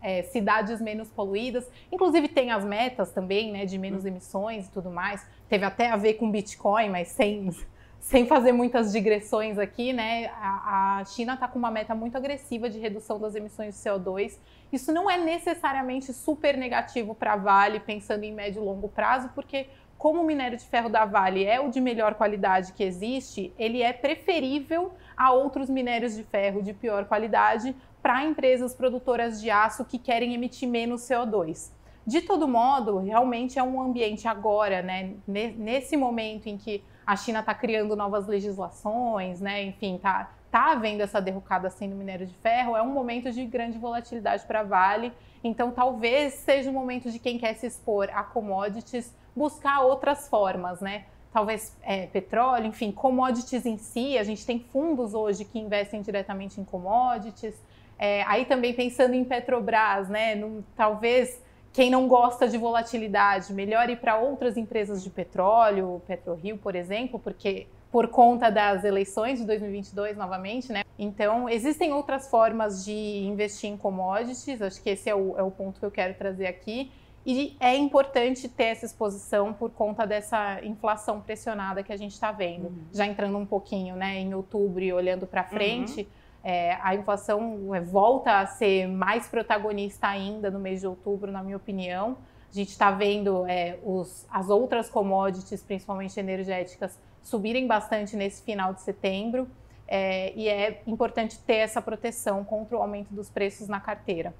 é, 0.01 0.23
cidades 0.23 0.81
menos 0.81 1.09
poluídas. 1.09 1.69
Inclusive 1.91 2.27
tem 2.27 2.51
as 2.51 2.63
metas 2.63 3.11
também, 3.11 3.51
né, 3.51 3.65
de 3.65 3.77
menos 3.77 4.05
emissões 4.05 4.67
e 4.67 4.71
tudo 4.71 4.89
mais. 4.89 5.25
Teve 5.49 5.66
até 5.66 5.89
a 5.89 5.97
ver 5.97 6.13
com 6.13 6.31
Bitcoin, 6.31 6.89
mas 6.89 7.09
sem 7.09 7.49
sem 8.01 8.25
fazer 8.25 8.51
muitas 8.51 8.92
digressões 8.92 9.59
aqui, 9.59 9.94
né, 9.94 10.31
a, 10.33 10.97
a 11.01 11.06
China 11.06 11.35
está 11.35 11.47
com 11.47 11.59
uma 11.59 11.69
meta 11.69 11.94
muito 11.94 12.18
agressiva 12.18 12.68
de 12.68 12.80
redução 12.80 13.19
das 13.19 13.35
emissões 13.35 13.75
de 13.75 13.81
CO2. 13.81 14.39
Isso 14.73 14.92
não 14.92 15.07
é 15.07 15.19
necessariamente 15.19 16.11
super 16.11 16.57
negativo 16.57 17.13
para 17.13 17.33
a 17.33 17.35
Vale, 17.35 17.80
pensando 17.80 18.23
em 18.23 18.33
médio 18.33 18.59
e 18.59 18.66
longo 18.66 18.89
prazo, 18.89 19.30
porque 19.35 19.68
como 19.99 20.19
o 20.19 20.25
minério 20.25 20.57
de 20.57 20.66
ferro 20.66 20.89
da 20.89 21.06
Vale 21.06 21.45
é 21.45 21.59
o 21.59 21.69
de 21.69 21.80
melhor 21.80 22.16
qualidade 22.16 22.73
que 22.73 22.83
existe, 22.83 23.54
ele 23.56 23.83
é 23.83 23.94
preferível 23.94 24.92
a 25.21 25.31
outros 25.31 25.69
minérios 25.69 26.16
de 26.16 26.23
ferro 26.23 26.63
de 26.63 26.73
pior 26.73 27.06
qualidade 27.06 27.75
para 28.01 28.23
empresas 28.23 28.73
produtoras 28.73 29.40
de 29.40 29.51
aço 29.51 29.85
que 29.85 29.99
querem 29.99 30.33
emitir 30.33 30.68
menos 30.68 31.01
CO2. 31.01 31.69
De 32.07 32.21
todo 32.21 32.47
modo, 32.47 32.97
realmente 32.97 33.59
é 33.59 33.61
um 33.61 33.80
ambiente 33.80 34.28
agora, 34.28 34.81
né, 34.81 35.13
nesse 35.28 35.95
momento 35.95 36.47
em 36.47 36.57
que 36.57 36.83
a 37.06 37.16
China 37.16 37.42
está 37.42 37.54
criando 37.54 37.95
novas 37.95 38.25
legislações, 38.25 39.40
né? 39.40 39.63
Enfim, 39.63 39.99
tá, 40.01 40.31
tá 40.49 40.71
havendo 40.71 41.04
essa 41.04 41.21
derrocada 41.21 41.68
assim 41.68 41.87
no 41.87 41.95
minério 41.95 42.25
de 42.25 42.33
ferro. 42.33 42.75
É 42.75 42.81
um 42.81 42.92
momento 42.92 43.31
de 43.31 43.45
grande 43.45 43.78
volatilidade 43.78 44.44
para 44.47 44.61
a 44.61 44.63
Vale. 44.63 45.13
Então, 45.44 45.69
talvez 45.69 46.33
seja 46.33 46.71
o 46.71 46.73
momento 46.73 47.11
de 47.11 47.19
quem 47.19 47.37
quer 47.37 47.54
se 47.54 47.68
expor 47.68 48.09
a 48.11 48.23
commodities 48.23 49.16
buscar 49.35 49.81
outras 49.81 50.28
formas, 50.28 50.81
né? 50.81 51.06
Talvez 51.31 51.76
é, 51.81 52.07
petróleo, 52.07 52.66
enfim, 52.66 52.92
commodities 52.92 53.66
em 53.66 53.78
si. 53.78 54.18
A 54.18 54.23
gente 54.23 54.45
tem 54.45 54.59
fundos 54.59 55.14
hoje 55.14 55.45
que 55.45 55.57
investem 55.57 56.02
diretamente 56.02 56.59
em 56.59 56.64
commodities. 56.64 57.56
É, 57.97 58.23
aí 58.23 58.45
também 58.45 58.73
pensando 58.73 59.14
em 59.14 59.23
Petrobras, 59.23 60.09
né? 60.09 60.35
Talvez 60.76 61.42
quem 61.73 61.90
não 61.90 62.07
gosta 62.07 62.47
de 62.47 62.57
volatilidade, 62.57 63.54
melhor 63.54 63.90
ir 63.90 63.97
para 63.97 64.18
outras 64.18 64.57
empresas 64.57 65.02
de 65.04 65.09
petróleo, 65.09 66.02
PetroRio, 66.06 66.57
por 66.57 66.76
exemplo, 66.76 67.18
porque 67.18 67.68
por 67.92 68.07
conta 68.07 68.50
das 68.50 68.83
eleições 68.83 69.40
de 69.40 69.45
2022 69.45 70.18
novamente, 70.18 70.71
né? 70.71 70.83
Então, 70.97 71.50
existem 71.50 71.92
outras 71.94 72.30
formas 72.30 72.85
de 72.85 72.92
investir 72.92 73.69
em 73.69 73.78
commodities, 73.78 74.61
acho 74.61 74.81
que 74.81 74.90
esse 74.90 75.09
é 75.09 75.16
o, 75.16 75.38
é 75.38 75.44
o 75.44 75.52
ponto 75.52 75.80
que 75.80 75.85
eu 75.85 75.92
quero 75.92 76.14
trazer 76.14 76.47
aqui. 76.47 76.92
E 77.25 77.56
é 77.59 77.75
importante 77.75 78.49
ter 78.49 78.66
essa 78.66 78.85
exposição 78.85 79.54
por 79.54 79.69
conta 79.69 80.07
dessa 80.07 80.59
inflação 80.63 81.21
pressionada 81.21 81.83
que 81.83 81.94
a 81.94 81.97
gente 81.97 82.13
está 82.13 82.31
vendo. 82.31 82.66
Uhum. 82.66 82.85
Já 82.92 83.06
entrando 83.06 83.37
um 83.37 83.45
pouquinho 83.45 83.95
né, 83.95 84.19
em 84.19 84.33
outubro 84.33 84.83
e 84.83 84.92
olhando 84.92 85.28
para 85.28 85.44
frente, 85.44 86.01
uhum 86.01 86.21
é, 86.44 86.78
a 86.81 86.95
inflação 86.95 87.73
é, 87.73 87.81
volta 87.81 88.40
a 88.40 88.45
ser 88.45 88.87
mais 88.87 89.28
protagonista 89.28 90.07
ainda 90.07 90.49
no 90.49 90.59
mês 90.59 90.81
de 90.81 90.87
outubro, 90.87 91.31
na 91.31 91.44
minha 91.44 91.57
opinião. 91.57 92.18
A 92.49 92.54
gente 92.54 92.69
está 92.69 92.92
vendo 92.92 93.45
é, 93.45 93.78
os, 93.83 94.25
as 94.30 94.49
outras 94.49 94.90
commodities, 94.90 95.61
principalmente 95.61 96.19
energéticas, 96.19 96.99
subirem 97.21 97.68
bastante 97.68 98.16
nesse 98.16 98.42
final 98.44 98.73
de 98.73 98.81
setembro. 98.81 99.47
é, 99.87 100.33
e 100.35 100.47
é 100.47 100.81
importante 100.87 101.37
ter 101.40 101.57
essa 101.57 101.81
proteção 101.81 102.44
contra 102.44 102.78
o 102.78 102.81
aumento 102.81 103.13
dos 103.13 103.30
preços 103.30 103.68
na 103.68 103.80
carteira. 103.80 104.33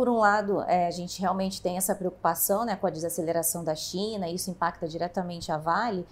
Por 0.00 0.08
um 0.08 0.16
lado, 0.16 0.62
é, 0.62 0.86
a 0.86 0.90
gente 0.90 1.20
realmente 1.20 1.60
tem 1.60 1.76
essa 1.76 1.94
preocupação 1.94 2.64
né, 2.64 2.74
com 2.74 2.86
a 2.86 2.90
desaceleração 2.90 3.62
da 3.62 3.74
China, 3.74 4.30
isso 4.30 4.50
impacta 4.50 4.88
diretamente 4.88 5.52
a 5.52 5.58
Vale, 5.58 6.06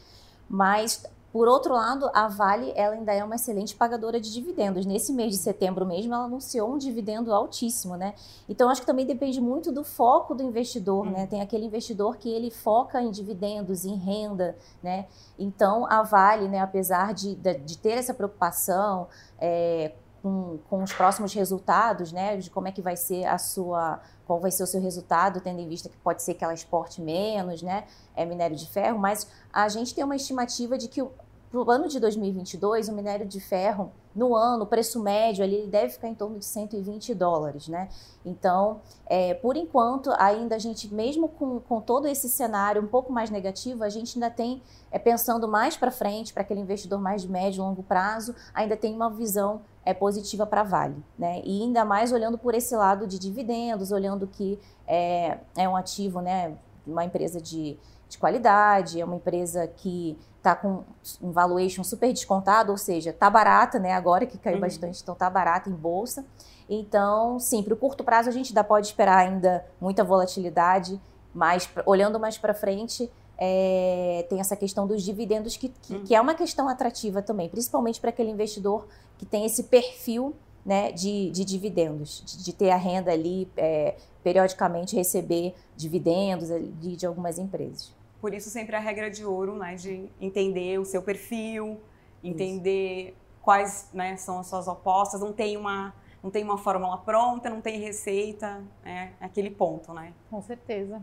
mas 0.47 1.07
por 1.33 1.49
outro 1.49 1.73
lado, 1.73 2.11
a 2.13 2.29
Vale 2.29 2.71
ela 2.77 2.95
ainda 2.95 3.15
é 3.15 3.25
uma 3.25 3.37
excelente 3.37 3.75
pagadora 3.75 4.21
de 4.21 4.31
dividendos. 4.31 4.85
Nesse 4.85 5.11
mês 5.11 5.31
de 5.31 5.39
setembro 5.39 5.87
mesmo, 5.87 6.13
ela 6.13 6.25
anunciou 6.25 6.75
um 6.75 6.77
dividendo 6.77 7.33
altíssimo, 7.33 7.97
né? 7.97 8.13
Então 8.47 8.69
acho 8.69 8.83
que 8.83 8.87
também 8.87 9.07
depende 9.07 9.41
muito 9.41 9.73
do 9.73 9.83
foco 9.83 10.35
do 10.35 10.43
investidor, 10.43 11.11
né? 11.11 11.27
Tem 11.27 11.41
aquele 11.41 11.65
investidor 11.65 12.19
que 12.19 12.29
ele 12.29 12.51
foca 12.51 13.01
em 13.01 13.11
dividendos, 13.11 13.87
em 13.87 13.95
renda, 13.95 14.55
né? 14.83 15.07
Então 15.39 15.87
a 15.91 16.03
Vale, 16.03 16.47
né, 16.47 16.61
apesar 16.61 17.15
de, 17.15 17.35
de, 17.37 17.55
de 17.55 17.79
ter 17.79 17.93
essa 17.93 18.13
preocupação 18.13 19.09
é, 19.39 19.93
com, 20.29 20.59
com 20.69 20.83
os 20.83 20.93
próximos 20.93 21.33
resultados, 21.33 22.13
né? 22.13 22.37
De 22.37 22.51
como 22.51 22.69
é 22.69 22.73
que 22.73 22.83
vai 22.83 22.97
ser 22.97 23.25
a 23.25 23.39
sua 23.39 24.01
qual 24.27 24.39
vai 24.39 24.51
ser 24.51 24.63
o 24.63 24.67
seu 24.67 24.81
resultado, 24.81 25.41
tendo 25.41 25.59
em 25.59 25.67
vista 25.67 25.89
que 25.89 25.97
pode 25.97 26.23
ser 26.23 26.35
que 26.35 26.45
ela 26.45 26.53
exporte 26.53 27.01
menos, 27.01 27.63
né? 27.63 27.85
É 28.15 28.27
minério 28.27 28.55
de 28.55 28.69
ferro, 28.69 28.99
mas 28.99 29.27
a 29.51 29.69
gente 29.71 29.95
tem 29.95 30.05
uma 30.05 30.17
estimativa 30.17 30.77
de 30.77 30.87
que 30.87 31.03
para 31.51 31.61
o 31.61 31.71
ano 31.71 31.89
de 31.89 31.99
2022, 31.99 32.89
o 32.89 32.93
minério 32.93 33.27
de 33.27 33.41
ferro, 33.41 33.91
no 34.15 34.35
ano, 34.35 34.65
o 34.65 34.67
preço 34.67 35.01
médio 35.03 35.43
ali, 35.45 35.67
deve 35.67 35.91
ficar 35.91 36.09
em 36.09 36.15
torno 36.15 36.39
de 36.39 36.45
120 36.45 37.15
dólares, 37.15 37.69
né? 37.69 37.89
Então, 38.25 38.81
é, 39.07 39.33
por 39.35 39.57
enquanto, 39.57 40.11
ainda 40.19 40.57
a 40.57 40.59
gente, 40.59 40.93
mesmo 40.93 41.29
com, 41.29 41.61
com 41.61 41.81
todo 41.81 42.07
esse 42.07 42.29
cenário 42.29 42.83
um 42.83 42.87
pouco 42.87 43.13
mais 43.13 43.31
negativo, 43.31 43.85
a 43.85 43.89
gente 43.89 44.17
ainda 44.17 44.31
tem, 44.31 44.63
é, 44.91 44.99
pensando 44.99 45.49
mais 45.49 45.77
para 45.77 45.91
frente, 45.91 46.35
para 46.35 46.43
aquele 46.43 46.61
investidor 46.61 47.01
mais 47.01 47.23
de 47.23 47.29
médio 47.29 47.59
e 47.59 47.65
longo 47.65 47.83
prazo, 47.83 48.35
ainda 48.53 48.77
tem 48.77 48.95
uma 48.95 49.09
visão 49.09 49.61
é 49.85 49.95
positiva 49.95 50.45
para 50.45 50.61
a 50.61 50.65
Vale, 50.65 51.03
né? 51.19 51.41
E 51.47 51.63
ainda 51.63 51.83
mais 51.83 52.13
olhando 52.13 52.37
por 52.37 52.55
esse 52.55 52.77
lado 52.77 53.07
de 53.07 53.19
dividendos, 53.19 53.91
olhando 53.91 54.27
que 54.27 54.59
é, 54.87 55.39
é 55.57 55.67
um 55.67 55.75
ativo, 55.75 56.21
né? 56.21 56.59
Uma 56.87 57.07
empresa 57.07 57.41
de, 57.41 57.79
de 58.09 58.19
qualidade, 58.19 59.01
é 59.01 59.05
uma 59.05 59.17
empresa 59.17 59.67
que 59.67 60.19
está 60.39 60.55
com 60.55 60.85
um 61.21 61.31
valuation 61.31 61.85
super 61.85 62.13
descontado, 62.13 62.73
ou 62.73 62.79
seja, 62.79 63.13
tá 63.13 63.29
barata, 63.29 63.79
né? 63.79 63.93
Agora 63.93 64.25
que 64.25 64.39
caiu 64.39 64.55
uhum. 64.55 64.61
bastante, 64.61 65.03
então 65.03 65.15
tá 65.15 65.29
barata 65.29 65.69
em 65.69 65.75
bolsa. 65.75 66.25
Então, 66.69 67.39
sim, 67.39 67.63
para 67.63 67.75
o 67.75 67.77
curto 67.77 68.05
prazo 68.05 68.29
a 68.29 68.33
gente 68.33 68.49
ainda 68.49 68.65
pode 68.65 68.87
esperar 68.87 69.19
ainda 69.19 69.65
muita 69.81 70.05
volatilidade, 70.05 71.01
mas 71.35 71.69
olhando 71.87 72.19
mais 72.19 72.39
para 72.39 72.55
frente, 72.55 73.11
é, 73.37 74.27
tem 74.29 74.41
essa 74.41 74.57
questão 74.57 74.87
dos 74.87 75.03
dividendos, 75.03 75.57
que, 75.57 75.69
que, 75.69 75.95
uhum. 75.95 76.05
que 76.05 76.15
é 76.15 76.21
uma 76.21 76.35
questão 76.35 76.69
atrativa 76.69 77.23
também, 77.23 77.49
principalmente 77.49 78.01
para 78.01 78.11
aquele 78.11 78.31
investidor 78.31 78.87
que 79.17 79.25
tem 79.25 79.45
esse 79.45 79.65
perfil 79.65 80.35
né, 80.65 80.93
de, 80.93 81.31
de 81.31 81.45
dividendos, 81.45 82.23
de, 82.27 82.45
de, 82.45 82.53
ter 82.53 82.71
a 82.71 82.77
renda 82.77 83.13
ali, 83.13 83.49
é, 83.57 83.97
periodicamente 84.23 84.95
receber 84.95 85.55
dividendos 85.77 86.49
de, 86.49 86.97
de 86.97 87.07
algumas 87.07 87.39
empresas. 87.39 87.98
Por 88.21 88.35
isso 88.35 88.51
sempre 88.51 88.75
a 88.75 88.81
regra 88.81 89.11
de 89.11 89.25
ouro, 89.25 89.57
né, 89.57 89.75
de 89.75 90.09
entender 90.21 90.79
o 90.79 90.85
seu 90.85 91.03
perfil, 91.03 91.81
entender 92.23 93.09
isso. 93.09 93.17
quais 93.43 93.89
né, 93.93 94.17
são 94.17 94.41
as 94.41 94.47
suas 94.47 94.67
opostas, 94.67 95.21
não 95.21 95.33
tem 95.33 95.57
uma 95.57 95.95
não 96.21 96.33
tem 96.33 96.43
uma 96.43 96.59
fórmula 96.59 96.99
pronta, 96.99 97.49
não 97.49 97.61
tem 97.61 97.79
receita, 97.79 98.61
né, 98.85 99.13
é 99.21 99.25
aquele 99.25 99.51
ponto, 99.51 99.93
né? 99.93 100.13
Com 100.29 100.43
certeza. 100.43 101.01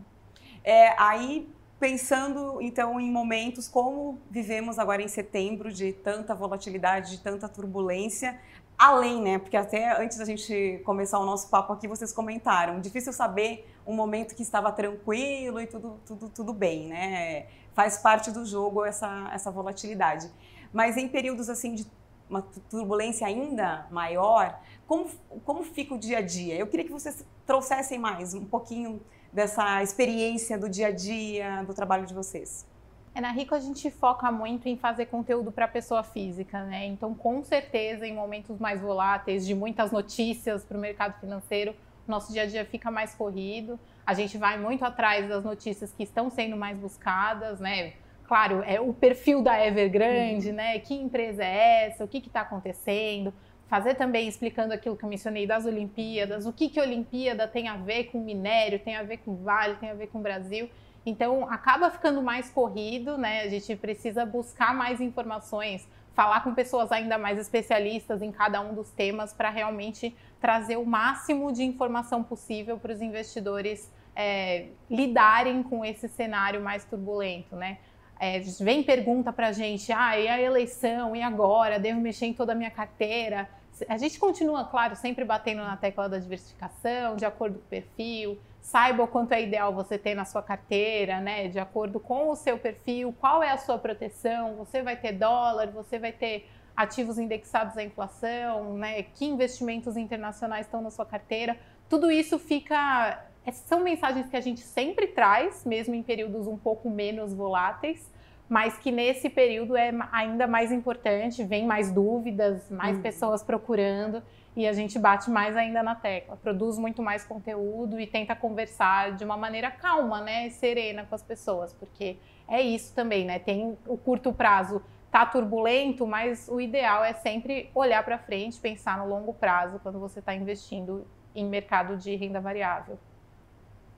É, 0.62 0.94
aí 1.00 1.48
pensando 1.78 2.60
então 2.60 2.98
em 3.00 3.10
momentos 3.10 3.68
como 3.68 4.18
vivemos 4.30 4.78
agora 4.78 5.02
em 5.02 5.08
setembro 5.08 5.72
de 5.72 5.92
tanta 5.92 6.34
volatilidade, 6.34 7.12
de 7.12 7.22
tanta 7.22 7.48
turbulência, 7.48 8.38
além, 8.78 9.22
né? 9.22 9.38
Porque 9.38 9.56
até 9.56 10.00
antes 10.00 10.18
da 10.18 10.24
gente 10.24 10.80
começar 10.84 11.18
o 11.18 11.24
nosso 11.24 11.48
papo 11.48 11.72
aqui, 11.72 11.88
vocês 11.88 12.12
comentaram, 12.12 12.80
difícil 12.80 13.12
saber 13.12 13.66
um 13.86 13.94
momento 13.94 14.34
que 14.34 14.42
estava 14.42 14.72
tranquilo 14.72 15.60
e 15.60 15.66
tudo, 15.66 16.00
tudo, 16.06 16.28
tudo 16.28 16.52
bem, 16.52 16.88
né? 16.88 17.46
Faz 17.72 17.98
parte 17.98 18.30
do 18.30 18.44
jogo 18.44 18.84
essa, 18.84 19.30
essa 19.32 19.50
volatilidade. 19.50 20.30
Mas 20.72 20.96
em 20.96 21.08
períodos 21.08 21.48
assim 21.48 21.74
de 21.74 21.86
uma 22.28 22.42
turbulência 22.68 23.26
ainda 23.26 23.86
maior, 23.90 24.60
como, 24.86 25.08
como 25.44 25.62
fica 25.62 25.94
o 25.94 25.98
dia 25.98 26.18
a 26.18 26.20
dia? 26.20 26.56
Eu 26.56 26.66
queria 26.66 26.84
que 26.84 26.92
vocês 26.92 27.24
trouxessem 27.46 27.98
mais 27.98 28.34
um 28.34 28.44
pouquinho 28.44 29.00
dessa 29.32 29.82
experiência 29.82 30.58
do 30.58 30.68
dia 30.68 30.88
a 30.88 30.90
dia, 30.90 31.62
do 31.62 31.72
trabalho 31.72 32.06
de 32.06 32.14
vocês? 32.14 32.66
É, 33.14 33.20
na 33.20 33.30
Rico 33.30 33.54
a 33.54 33.60
gente 33.60 33.90
foca 33.90 34.30
muito 34.30 34.68
em 34.68 34.76
fazer 34.76 35.06
conteúdo 35.06 35.50
para 35.50 35.66
pessoa 35.66 36.02
física, 36.02 36.64
né? 36.64 36.84
Então, 36.84 37.14
com 37.14 37.42
certeza, 37.42 38.06
em 38.06 38.14
momentos 38.14 38.58
mais 38.58 38.80
voláteis, 38.80 39.46
de 39.46 39.54
muitas 39.54 39.90
notícias 39.90 40.64
para 40.64 40.76
o 40.76 40.80
mercado 40.80 41.18
financeiro, 41.18 41.74
nosso 42.10 42.32
dia 42.32 42.42
a 42.42 42.46
dia 42.46 42.64
fica 42.64 42.90
mais 42.90 43.14
corrido. 43.14 43.78
A 44.04 44.14
gente 44.14 44.38
vai 44.38 44.58
muito 44.58 44.84
atrás 44.84 45.28
das 45.28 45.44
notícias 45.44 45.92
que 45.92 46.02
estão 46.02 46.30
sendo 46.30 46.56
mais 46.56 46.76
buscadas, 46.78 47.60
né? 47.60 47.94
Claro, 48.26 48.62
é 48.66 48.80
o 48.80 48.92
perfil 48.92 49.42
da 49.42 49.64
Evergrande, 49.64 50.48
uhum. 50.50 50.56
né? 50.56 50.78
Que 50.78 50.94
empresa 50.94 51.44
é 51.44 51.86
essa? 51.86 52.04
O 52.04 52.08
que 52.08 52.18
está 52.18 52.40
acontecendo? 52.40 53.32
fazer 53.68 53.94
também 53.94 54.28
explicando 54.28 54.72
aquilo 54.72 54.96
que 54.96 55.04
eu 55.04 55.08
mencionei 55.08 55.46
das 55.46 55.66
Olimpíadas, 55.66 56.46
o 56.46 56.52
que 56.52 56.68
que 56.68 56.80
Olimpíada 56.80 57.48
tem 57.48 57.68
a 57.68 57.76
ver 57.76 58.04
com 58.04 58.20
minério, 58.20 58.78
tem 58.78 58.96
a 58.96 59.02
ver 59.02 59.18
com 59.18 59.36
Vale, 59.36 59.76
tem 59.76 59.90
a 59.90 59.94
ver 59.94 60.06
com 60.08 60.20
Brasil. 60.20 60.70
Então 61.04 61.48
acaba 61.50 61.90
ficando 61.90 62.22
mais 62.22 62.50
corrido, 62.50 63.16
né? 63.16 63.42
A 63.42 63.48
gente 63.48 63.76
precisa 63.76 64.24
buscar 64.24 64.74
mais 64.74 65.00
informações, 65.00 65.86
falar 66.14 66.42
com 66.42 66.54
pessoas 66.54 66.90
ainda 66.90 67.18
mais 67.18 67.38
especialistas 67.38 68.22
em 68.22 68.32
cada 68.32 68.60
um 68.60 68.74
dos 68.74 68.90
temas 68.90 69.32
para 69.32 69.50
realmente 69.50 70.16
trazer 70.46 70.76
o 70.76 70.86
máximo 70.86 71.52
de 71.52 71.64
informação 71.64 72.22
possível 72.22 72.78
para 72.78 72.92
os 72.92 73.02
investidores 73.02 73.92
é, 74.14 74.68
lidarem 74.88 75.60
com 75.60 75.84
esse 75.84 76.08
cenário 76.08 76.60
mais 76.62 76.84
turbulento, 76.84 77.56
né? 77.56 77.78
É, 78.20 78.38
vem 78.60 78.84
pergunta 78.84 79.32
para 79.32 79.48
a 79.48 79.52
gente, 79.52 79.92
ah, 79.92 80.16
e 80.16 80.28
a 80.28 80.40
eleição, 80.40 81.16
e 81.16 81.20
agora? 81.20 81.80
Devo 81.80 82.00
mexer 82.00 82.26
em 82.26 82.32
toda 82.32 82.52
a 82.52 82.54
minha 82.54 82.70
carteira? 82.70 83.48
A 83.88 83.98
gente 83.98 84.20
continua, 84.20 84.62
claro, 84.62 84.94
sempre 84.94 85.24
batendo 85.24 85.62
na 85.62 85.76
tecla 85.76 86.08
da 86.08 86.16
diversificação, 86.16 87.16
de 87.16 87.24
acordo 87.24 87.58
com 87.58 87.64
o 87.64 87.68
perfil, 87.68 88.38
saiba 88.60 89.02
o 89.02 89.08
quanto 89.08 89.32
é 89.32 89.42
ideal 89.42 89.74
você 89.74 89.98
ter 89.98 90.14
na 90.14 90.24
sua 90.24 90.44
carteira, 90.44 91.18
né? 91.18 91.48
De 91.48 91.58
acordo 91.58 91.98
com 91.98 92.30
o 92.30 92.36
seu 92.36 92.56
perfil, 92.56 93.12
qual 93.18 93.42
é 93.42 93.50
a 93.50 93.58
sua 93.58 93.78
proteção, 93.78 94.54
você 94.54 94.80
vai 94.80 94.96
ter 94.96 95.10
dólar, 95.10 95.72
você 95.72 95.98
vai 95.98 96.12
ter 96.12 96.48
ativos 96.76 97.18
indexados 97.18 97.76
à 97.76 97.82
inflação, 97.82 98.74
né? 98.74 99.02
Que 99.02 99.24
investimentos 99.24 99.96
internacionais 99.96 100.66
estão 100.66 100.82
na 100.82 100.90
sua 100.90 101.06
carteira. 101.06 101.56
Tudo 101.88 102.10
isso 102.10 102.38
fica 102.38 103.24
é, 103.46 103.52
são 103.52 103.80
mensagens 103.80 104.28
que 104.28 104.36
a 104.36 104.40
gente 104.40 104.60
sempre 104.60 105.06
traz, 105.06 105.64
mesmo 105.64 105.94
em 105.94 106.02
períodos 106.02 106.48
um 106.48 106.56
pouco 106.56 106.90
menos 106.90 107.32
voláteis, 107.32 108.12
mas 108.48 108.76
que 108.76 108.90
nesse 108.90 109.30
período 109.30 109.76
é 109.76 109.92
ainda 110.10 110.48
mais 110.48 110.72
importante, 110.72 111.44
vem 111.44 111.64
mais 111.64 111.90
dúvidas, 111.92 112.68
mais 112.68 112.98
hum. 112.98 113.02
pessoas 113.02 113.42
procurando 113.42 114.22
e 114.56 114.66
a 114.66 114.72
gente 114.72 114.98
bate 114.98 115.30
mais 115.30 115.56
ainda 115.56 115.82
na 115.82 115.94
tecla, 115.94 116.36
produz 116.36 116.78
muito 116.78 117.02
mais 117.02 117.24
conteúdo 117.24 118.00
e 118.00 118.06
tenta 118.06 118.34
conversar 118.34 119.12
de 119.12 119.24
uma 119.24 119.36
maneira 119.36 119.70
calma, 119.70 120.20
né, 120.22 120.48
serena 120.50 121.04
com 121.04 121.14
as 121.14 121.22
pessoas, 121.22 121.72
porque 121.74 122.16
é 122.48 122.62
isso 122.62 122.94
também, 122.94 123.24
né? 123.24 123.38
Tem 123.38 123.76
o 123.86 123.96
curto 123.96 124.32
prazo 124.32 124.82
tá 125.10 125.24
turbulento, 125.24 126.06
mas 126.06 126.48
o 126.48 126.60
ideal 126.60 127.04
é 127.04 127.14
sempre 127.14 127.70
olhar 127.74 128.04
para 128.04 128.18
frente, 128.18 128.60
pensar 128.60 128.98
no 128.98 129.08
longo 129.08 129.32
prazo 129.32 129.78
quando 129.82 129.98
você 129.98 130.18
está 130.18 130.34
investindo 130.34 131.06
em 131.34 131.44
mercado 131.44 131.96
de 131.96 132.14
renda 132.16 132.40
variável. 132.40 132.98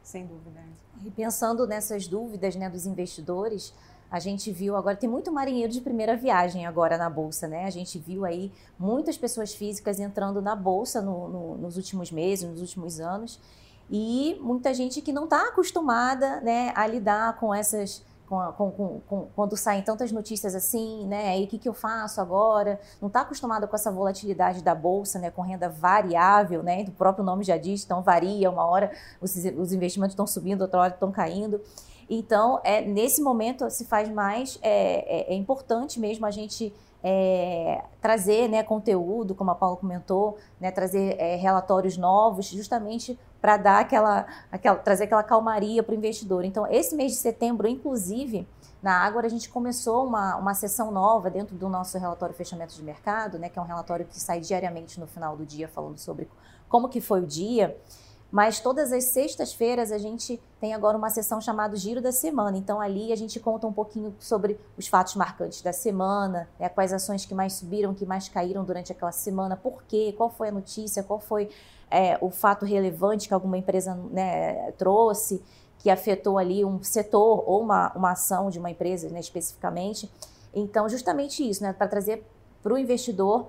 Sem 0.02 0.26
dúvida. 0.26 0.60
E 1.04 1.10
pensando 1.10 1.66
nessas 1.66 2.08
dúvidas 2.08 2.56
né, 2.56 2.68
dos 2.68 2.86
investidores, 2.86 3.74
a 4.10 4.18
gente 4.18 4.50
viu 4.50 4.74
agora, 4.74 4.96
tem 4.96 5.08
muito 5.08 5.30
marinheiro 5.30 5.70
de 5.70 5.80
primeira 5.80 6.16
viagem 6.16 6.66
agora 6.66 6.96
na 6.96 7.10
Bolsa, 7.10 7.46
né? 7.46 7.66
A 7.66 7.70
gente 7.70 7.98
viu 7.98 8.24
aí 8.24 8.50
muitas 8.78 9.18
pessoas 9.18 9.54
físicas 9.54 10.00
entrando 10.00 10.40
na 10.40 10.56
Bolsa 10.56 11.02
no, 11.02 11.28
no, 11.28 11.58
nos 11.58 11.76
últimos 11.76 12.10
meses, 12.10 12.48
nos 12.48 12.60
últimos 12.60 13.00
anos, 13.00 13.38
e 13.90 14.38
muita 14.40 14.72
gente 14.72 15.02
que 15.02 15.12
não 15.12 15.24
está 15.24 15.48
acostumada 15.48 16.40
né, 16.40 16.72
a 16.74 16.86
lidar 16.86 17.36
com 17.38 17.54
essas 17.54 18.04
com, 18.28 18.70
com, 18.70 19.00
com, 19.00 19.28
quando 19.35 19.56
saem 19.56 19.82
tantas 19.82 20.12
notícias 20.12 20.54
assim, 20.54 21.06
né? 21.06 21.30
Aí 21.30 21.44
o 21.44 21.49
que, 21.49 21.58
que 21.58 21.68
eu 21.68 21.73
faço 21.73 22.20
agora? 22.20 22.78
Não 23.00 23.08
está 23.08 23.23
acostumado 23.23 23.66
com 23.66 23.75
essa 23.75 23.90
volatilidade 23.90 24.62
da 24.62 24.75
bolsa, 24.75 25.18
né? 25.18 25.30
Com 25.30 25.40
renda 25.40 25.68
variável, 25.68 26.62
né? 26.62 26.85
O 26.88 26.92
próprio 26.92 27.25
nome 27.25 27.42
já 27.42 27.56
diz, 27.56 27.85
então 27.85 28.02
varia. 28.02 28.50
Uma 28.50 28.66
hora 28.66 28.92
os, 29.20 29.35
os 29.35 29.73
investimentos 29.73 30.12
estão 30.12 30.26
subindo, 30.26 30.62
outra 30.62 30.80
hora 30.80 30.92
estão 30.92 31.11
caindo. 31.11 31.61
Então, 32.11 32.61
é, 32.64 32.82
nesse 32.82 33.23
momento 33.23 33.68
se 33.70 33.85
faz 33.85 34.08
mais, 34.08 34.58
é, 34.62 35.30
é, 35.30 35.32
é 35.32 35.35
importante 35.35 35.99
mesmo 35.99 36.25
a 36.26 36.30
gente 36.30 36.73
é, 37.02 37.85
trazer 38.00 38.49
né, 38.49 38.62
conteúdo, 38.62 39.35
como 39.35 39.50
a 39.50 39.54
Paula 39.54 39.76
comentou, 39.76 40.37
né, 40.61 40.70
trazer 40.70 41.16
é, 41.18 41.37
relatórios 41.37 41.97
novos, 41.97 42.47
justamente 42.47 43.18
para 43.40 43.57
dar 43.57 43.80
aquela, 43.80 44.26
aquela, 44.50 44.76
trazer 44.78 45.04
aquela 45.04 45.23
calmaria 45.23 45.83
para 45.83 45.92
o 45.92 45.97
investidor. 45.97 46.45
Então, 46.45 46.66
esse 46.66 46.95
mês 46.97 47.12
de 47.12 47.18
setembro, 47.18 47.68
inclusive, 47.68 48.47
na 48.83 48.92
Ágora, 48.92 49.26
a 49.26 49.30
gente 49.30 49.49
começou 49.49 50.07
uma, 50.07 50.37
uma 50.37 50.54
sessão 50.54 50.90
nova 50.90 51.28
dentro 51.28 51.57
do 51.57 51.68
nosso 51.68 51.99
relatório 51.99 52.35
fechamento 52.35 52.75
de 52.75 52.83
mercado, 52.83 53.38
né, 53.38 53.49
que 53.49 53.59
é 53.59 53.62
um 53.62 53.64
relatório 53.64 54.07
que 54.07 54.21
sai 54.21 54.40
diariamente 54.40 55.00
no 55.00 55.07
final 55.07 55.37
do 55.37 55.45
dia 55.45 55.68
falando 55.68 55.99
sobre 55.99 56.28
como 56.68 56.88
que 56.88 57.00
foi 57.00 57.21
o 57.21 57.26
dia. 57.26 57.76
Mas 58.30 58.61
todas 58.61 58.92
as 58.92 59.04
sextas-feiras 59.12 59.90
a 59.90 59.97
gente 59.97 60.38
tem 60.61 60.75
agora 60.75 60.99
uma 60.99 61.09
sessão 61.09 61.40
chamada 61.40 61.75
Giro 61.76 62.02
da 62.02 62.12
Semana. 62.12 62.59
Então 62.59 62.78
ali 62.78 63.11
a 63.11 63.16
gente 63.16 63.40
conta 63.40 63.66
um 63.66 63.73
pouquinho 63.73 64.14
sobre 64.21 64.61
os 64.76 64.87
fatos 64.87 65.16
marcantes 65.16 65.62
da 65.62 65.73
semana, 65.73 66.49
né, 66.59 66.68
quais 66.68 66.92
ações 66.92 67.25
que 67.25 67.35
mais 67.35 67.54
subiram, 67.54 67.95
que 67.95 68.04
mais 68.04 68.28
caíram 68.28 68.64
durante 68.64 68.92
aquela 68.92 69.12
semana, 69.12 69.57
por 69.57 69.83
quê, 69.85 70.14
qual 70.16 70.28
foi 70.28 70.49
a 70.49 70.52
notícia, 70.52 71.02
qual 71.02 71.18
foi 71.18 71.49
é, 71.90 72.18
o 72.21 72.30
fato 72.30 72.64
relevante 72.64 73.28
que 73.28 73.35
alguma 73.35 73.59
empresa 73.59 73.95
né, 74.11 74.73
trouxe, 74.73 75.42
que 75.78 75.90
afetou 75.90 76.38
ali 76.38 76.64
um 76.64 76.83
setor 76.83 77.45
ou 77.47 77.62
uma, 77.62 77.92
uma 77.95 78.12
ação 78.12 78.50
de 78.50 78.59
uma 78.59 78.71
empresa 78.71 79.09
né, 79.09 79.21
especificamente. 79.21 80.11
Então, 80.54 80.88
justamente 80.88 81.49
isso, 81.49 81.62
né, 81.62 81.73
para 81.73 81.87
trazer 81.87 82.25
para 82.62 82.75
o 82.75 82.78
investidor 82.78 83.49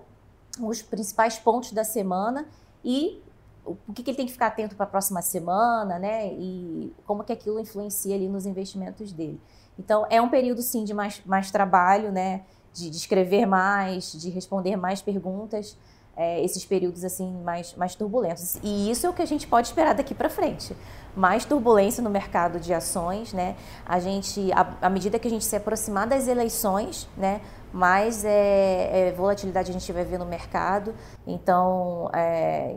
os 0.62 0.82
principais 0.82 1.40
pontos 1.40 1.72
da 1.72 1.84
semana 1.84 2.46
e 2.84 3.22
o 3.66 3.94
que, 3.94 4.04
que 4.04 4.12
ele 4.12 4.18
tem 4.18 4.26
que 4.26 4.32
ficar 4.32 4.48
atento 4.48 4.76
para 4.76 4.86
a 4.86 4.90
próxima 4.90 5.22
semana, 5.22 6.00
né? 6.00 6.34
E 6.34 6.94
como 7.06 7.24
que 7.24 7.32
aquilo 7.32 7.60
influencia 7.60 8.16
ali 8.16 8.28
nos 8.28 8.46
investimentos 8.46 9.12
dele. 9.12 9.40
Então, 9.78 10.06
é 10.10 10.22
um 10.22 10.30
período, 10.30 10.62
sim, 10.62 10.84
de 10.84 10.94
mais, 10.94 11.22
mais 11.26 11.52
trabalho, 11.52 12.12
né? 12.12 12.46
De, 12.74 12.90
de 12.90 12.98
escrever 12.98 13.46
mais, 13.46 14.12
de 14.14 14.30
responder 14.30 14.76
mais 14.76 15.02
perguntas, 15.02 15.78
é, 16.20 16.44
esses 16.44 16.66
períodos, 16.66 17.06
assim, 17.06 17.32
mais, 17.44 17.74
mais 17.76 17.96
turbulentos. 17.96 18.58
E 18.62 18.92
isso 18.92 19.08
é 19.08 19.10
o 19.10 19.14
que 19.14 19.22
a 19.22 19.26
gente 19.26 19.48
pode 19.48 19.68
esperar 19.68 19.96
daqui 19.96 20.14
para 20.14 20.30
frente. 20.30 20.76
Mais 21.16 21.46
turbulência 21.46 22.04
no 22.04 22.10
mercado 22.10 22.60
de 22.60 22.74
ações, 22.74 23.32
né? 23.32 23.56
A 23.86 24.02
gente, 24.02 24.52
à 24.82 24.90
medida 24.90 25.18
que 25.18 25.30
a 25.30 25.32
gente 25.32 25.46
se 25.46 25.56
aproximar 25.56 26.06
das 26.08 26.28
eleições, 26.28 27.08
né? 27.16 27.40
mais 27.72 28.26
é, 28.26 29.10
é, 29.10 29.12
volatilidade 29.14 29.70
a 29.70 29.74
gente 29.74 29.94
vai 29.94 30.04
ver 30.04 30.18
no 30.18 30.26
mercado. 30.26 30.94
Então, 31.26 32.10
é, 32.14 32.76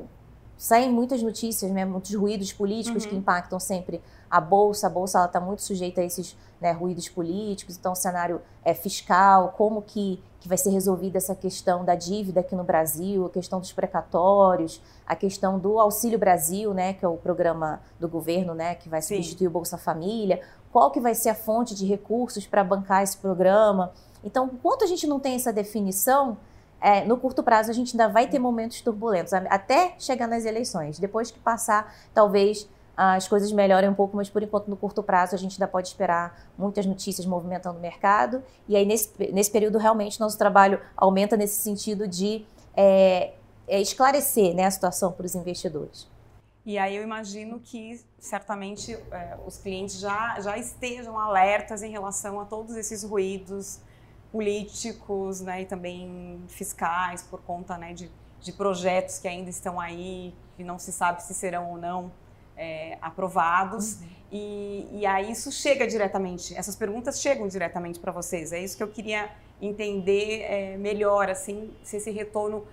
saem 0.56 0.92
muitas 0.92 1.20
notícias, 1.20 1.70
né, 1.72 1.84
muitos 1.84 2.14
ruídos 2.14 2.52
políticos 2.52 3.02
uhum. 3.02 3.10
que 3.10 3.16
impactam 3.16 3.58
sempre 3.58 4.00
a 4.30 4.40
bolsa. 4.40 4.86
A 4.86 4.90
bolsa 4.90 5.24
está 5.24 5.40
muito 5.40 5.62
sujeita 5.62 6.00
a 6.00 6.04
esses 6.04 6.36
né, 6.60 6.70
ruídos 6.70 7.08
políticos. 7.08 7.76
Então, 7.76 7.92
o 7.92 7.96
cenário 7.96 8.40
é 8.64 8.72
fiscal, 8.72 9.54
como 9.56 9.82
que, 9.82 10.22
que 10.42 10.48
vai 10.48 10.58
ser 10.58 10.70
resolvida 10.70 11.18
essa 11.18 11.36
questão 11.36 11.84
da 11.84 11.94
dívida 11.94 12.40
aqui 12.40 12.56
no 12.56 12.64
Brasil, 12.64 13.26
a 13.26 13.30
questão 13.30 13.60
dos 13.60 13.72
precatórios, 13.72 14.82
a 15.06 15.14
questão 15.14 15.56
do 15.56 15.78
Auxílio 15.78 16.18
Brasil, 16.18 16.74
né, 16.74 16.94
que 16.94 17.04
é 17.04 17.08
o 17.08 17.16
programa 17.16 17.80
do 18.00 18.08
governo, 18.08 18.52
né, 18.52 18.74
que 18.74 18.88
vai 18.88 19.00
substituir 19.00 19.44
Sim. 19.44 19.46
o 19.46 19.50
Bolsa 19.50 19.78
Família. 19.78 20.42
Qual 20.72 20.90
que 20.90 20.98
vai 20.98 21.14
ser 21.14 21.28
a 21.28 21.34
fonte 21.34 21.76
de 21.76 21.86
recursos 21.86 22.44
para 22.44 22.64
bancar 22.64 23.04
esse 23.04 23.16
programa? 23.16 23.92
Então, 24.24 24.50
enquanto 24.52 24.82
a 24.82 24.86
gente 24.88 25.06
não 25.06 25.20
tem 25.20 25.36
essa 25.36 25.52
definição, 25.52 26.36
é, 26.80 27.04
no 27.04 27.16
curto 27.16 27.40
prazo 27.44 27.70
a 27.70 27.74
gente 27.74 27.92
ainda 27.92 28.12
vai 28.12 28.26
ter 28.26 28.40
momentos 28.40 28.80
turbulentos, 28.80 29.32
até 29.32 29.94
chegar 29.96 30.26
nas 30.26 30.44
eleições. 30.44 30.98
Depois 30.98 31.30
que 31.30 31.38
passar, 31.38 31.94
talvez 32.12 32.68
as 33.10 33.26
coisas 33.26 33.50
melhorem 33.50 33.90
um 33.90 33.94
pouco, 33.94 34.16
mas 34.16 34.30
por 34.30 34.42
enquanto 34.42 34.68
no 34.68 34.76
curto 34.76 35.02
prazo 35.02 35.34
a 35.34 35.38
gente 35.38 35.54
ainda 35.54 35.66
pode 35.66 35.88
esperar 35.88 36.46
muitas 36.56 36.86
notícias 36.86 37.26
movimentando 37.26 37.78
o 37.78 37.80
mercado. 37.80 38.42
E 38.68 38.76
aí 38.76 38.86
nesse, 38.86 39.10
nesse 39.32 39.50
período 39.50 39.76
realmente 39.76 40.20
nosso 40.20 40.38
trabalho 40.38 40.80
aumenta 40.96 41.36
nesse 41.36 41.60
sentido 41.60 42.06
de 42.06 42.46
é, 42.76 43.34
é 43.66 43.80
esclarecer 43.80 44.54
né, 44.54 44.66
a 44.66 44.70
situação 44.70 45.10
para 45.10 45.26
os 45.26 45.34
investidores. 45.34 46.08
E 46.64 46.78
aí 46.78 46.94
eu 46.94 47.02
imagino 47.02 47.58
que 47.58 48.00
certamente 48.20 48.92
é, 49.10 49.36
os 49.44 49.58
clientes 49.58 49.98
já, 49.98 50.38
já 50.40 50.56
estejam 50.56 51.18
alertas 51.18 51.82
em 51.82 51.90
relação 51.90 52.38
a 52.38 52.44
todos 52.44 52.76
esses 52.76 53.02
ruídos 53.02 53.80
políticos 54.30 55.40
né, 55.40 55.62
e 55.62 55.66
também 55.66 56.40
fiscais 56.46 57.22
por 57.22 57.42
conta 57.42 57.76
né, 57.76 57.92
de, 57.92 58.08
de 58.40 58.52
projetos 58.52 59.18
que 59.18 59.26
ainda 59.26 59.50
estão 59.50 59.80
aí, 59.80 60.32
que 60.56 60.62
não 60.62 60.78
se 60.78 60.92
sabe 60.92 61.20
se 61.20 61.34
serão 61.34 61.68
ou 61.72 61.78
não 61.78 62.12
é, 62.62 62.98
aprovados. 63.00 64.00
Uhum. 64.00 64.08
E, 64.32 64.88
e 64.92 65.06
aí 65.06 65.30
isso 65.30 65.52
chega 65.52 65.86
diretamente, 65.86 66.56
essas 66.56 66.74
perguntas 66.74 67.20
chegam 67.20 67.46
diretamente 67.48 68.00
para 68.00 68.12
vocês. 68.12 68.52
É 68.52 68.60
isso 68.60 68.76
que 68.76 68.82
eu 68.82 68.88
queria 68.88 69.30
entender 69.60 70.42
é, 70.42 70.76
melhor, 70.76 71.28
assim, 71.28 71.70
se 71.82 71.96
esse 71.96 72.10
retorno 72.10 72.64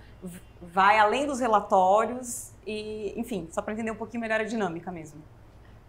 vai 0.60 0.98
além 0.98 1.26
dos 1.26 1.40
relatórios 1.40 2.52
e, 2.66 3.12
enfim, 3.16 3.48
só 3.50 3.60
para 3.62 3.74
entender 3.74 3.90
um 3.90 3.96
pouquinho 3.96 4.20
melhor 4.20 4.40
a 4.40 4.44
dinâmica 4.44 4.90
mesmo. 4.90 5.22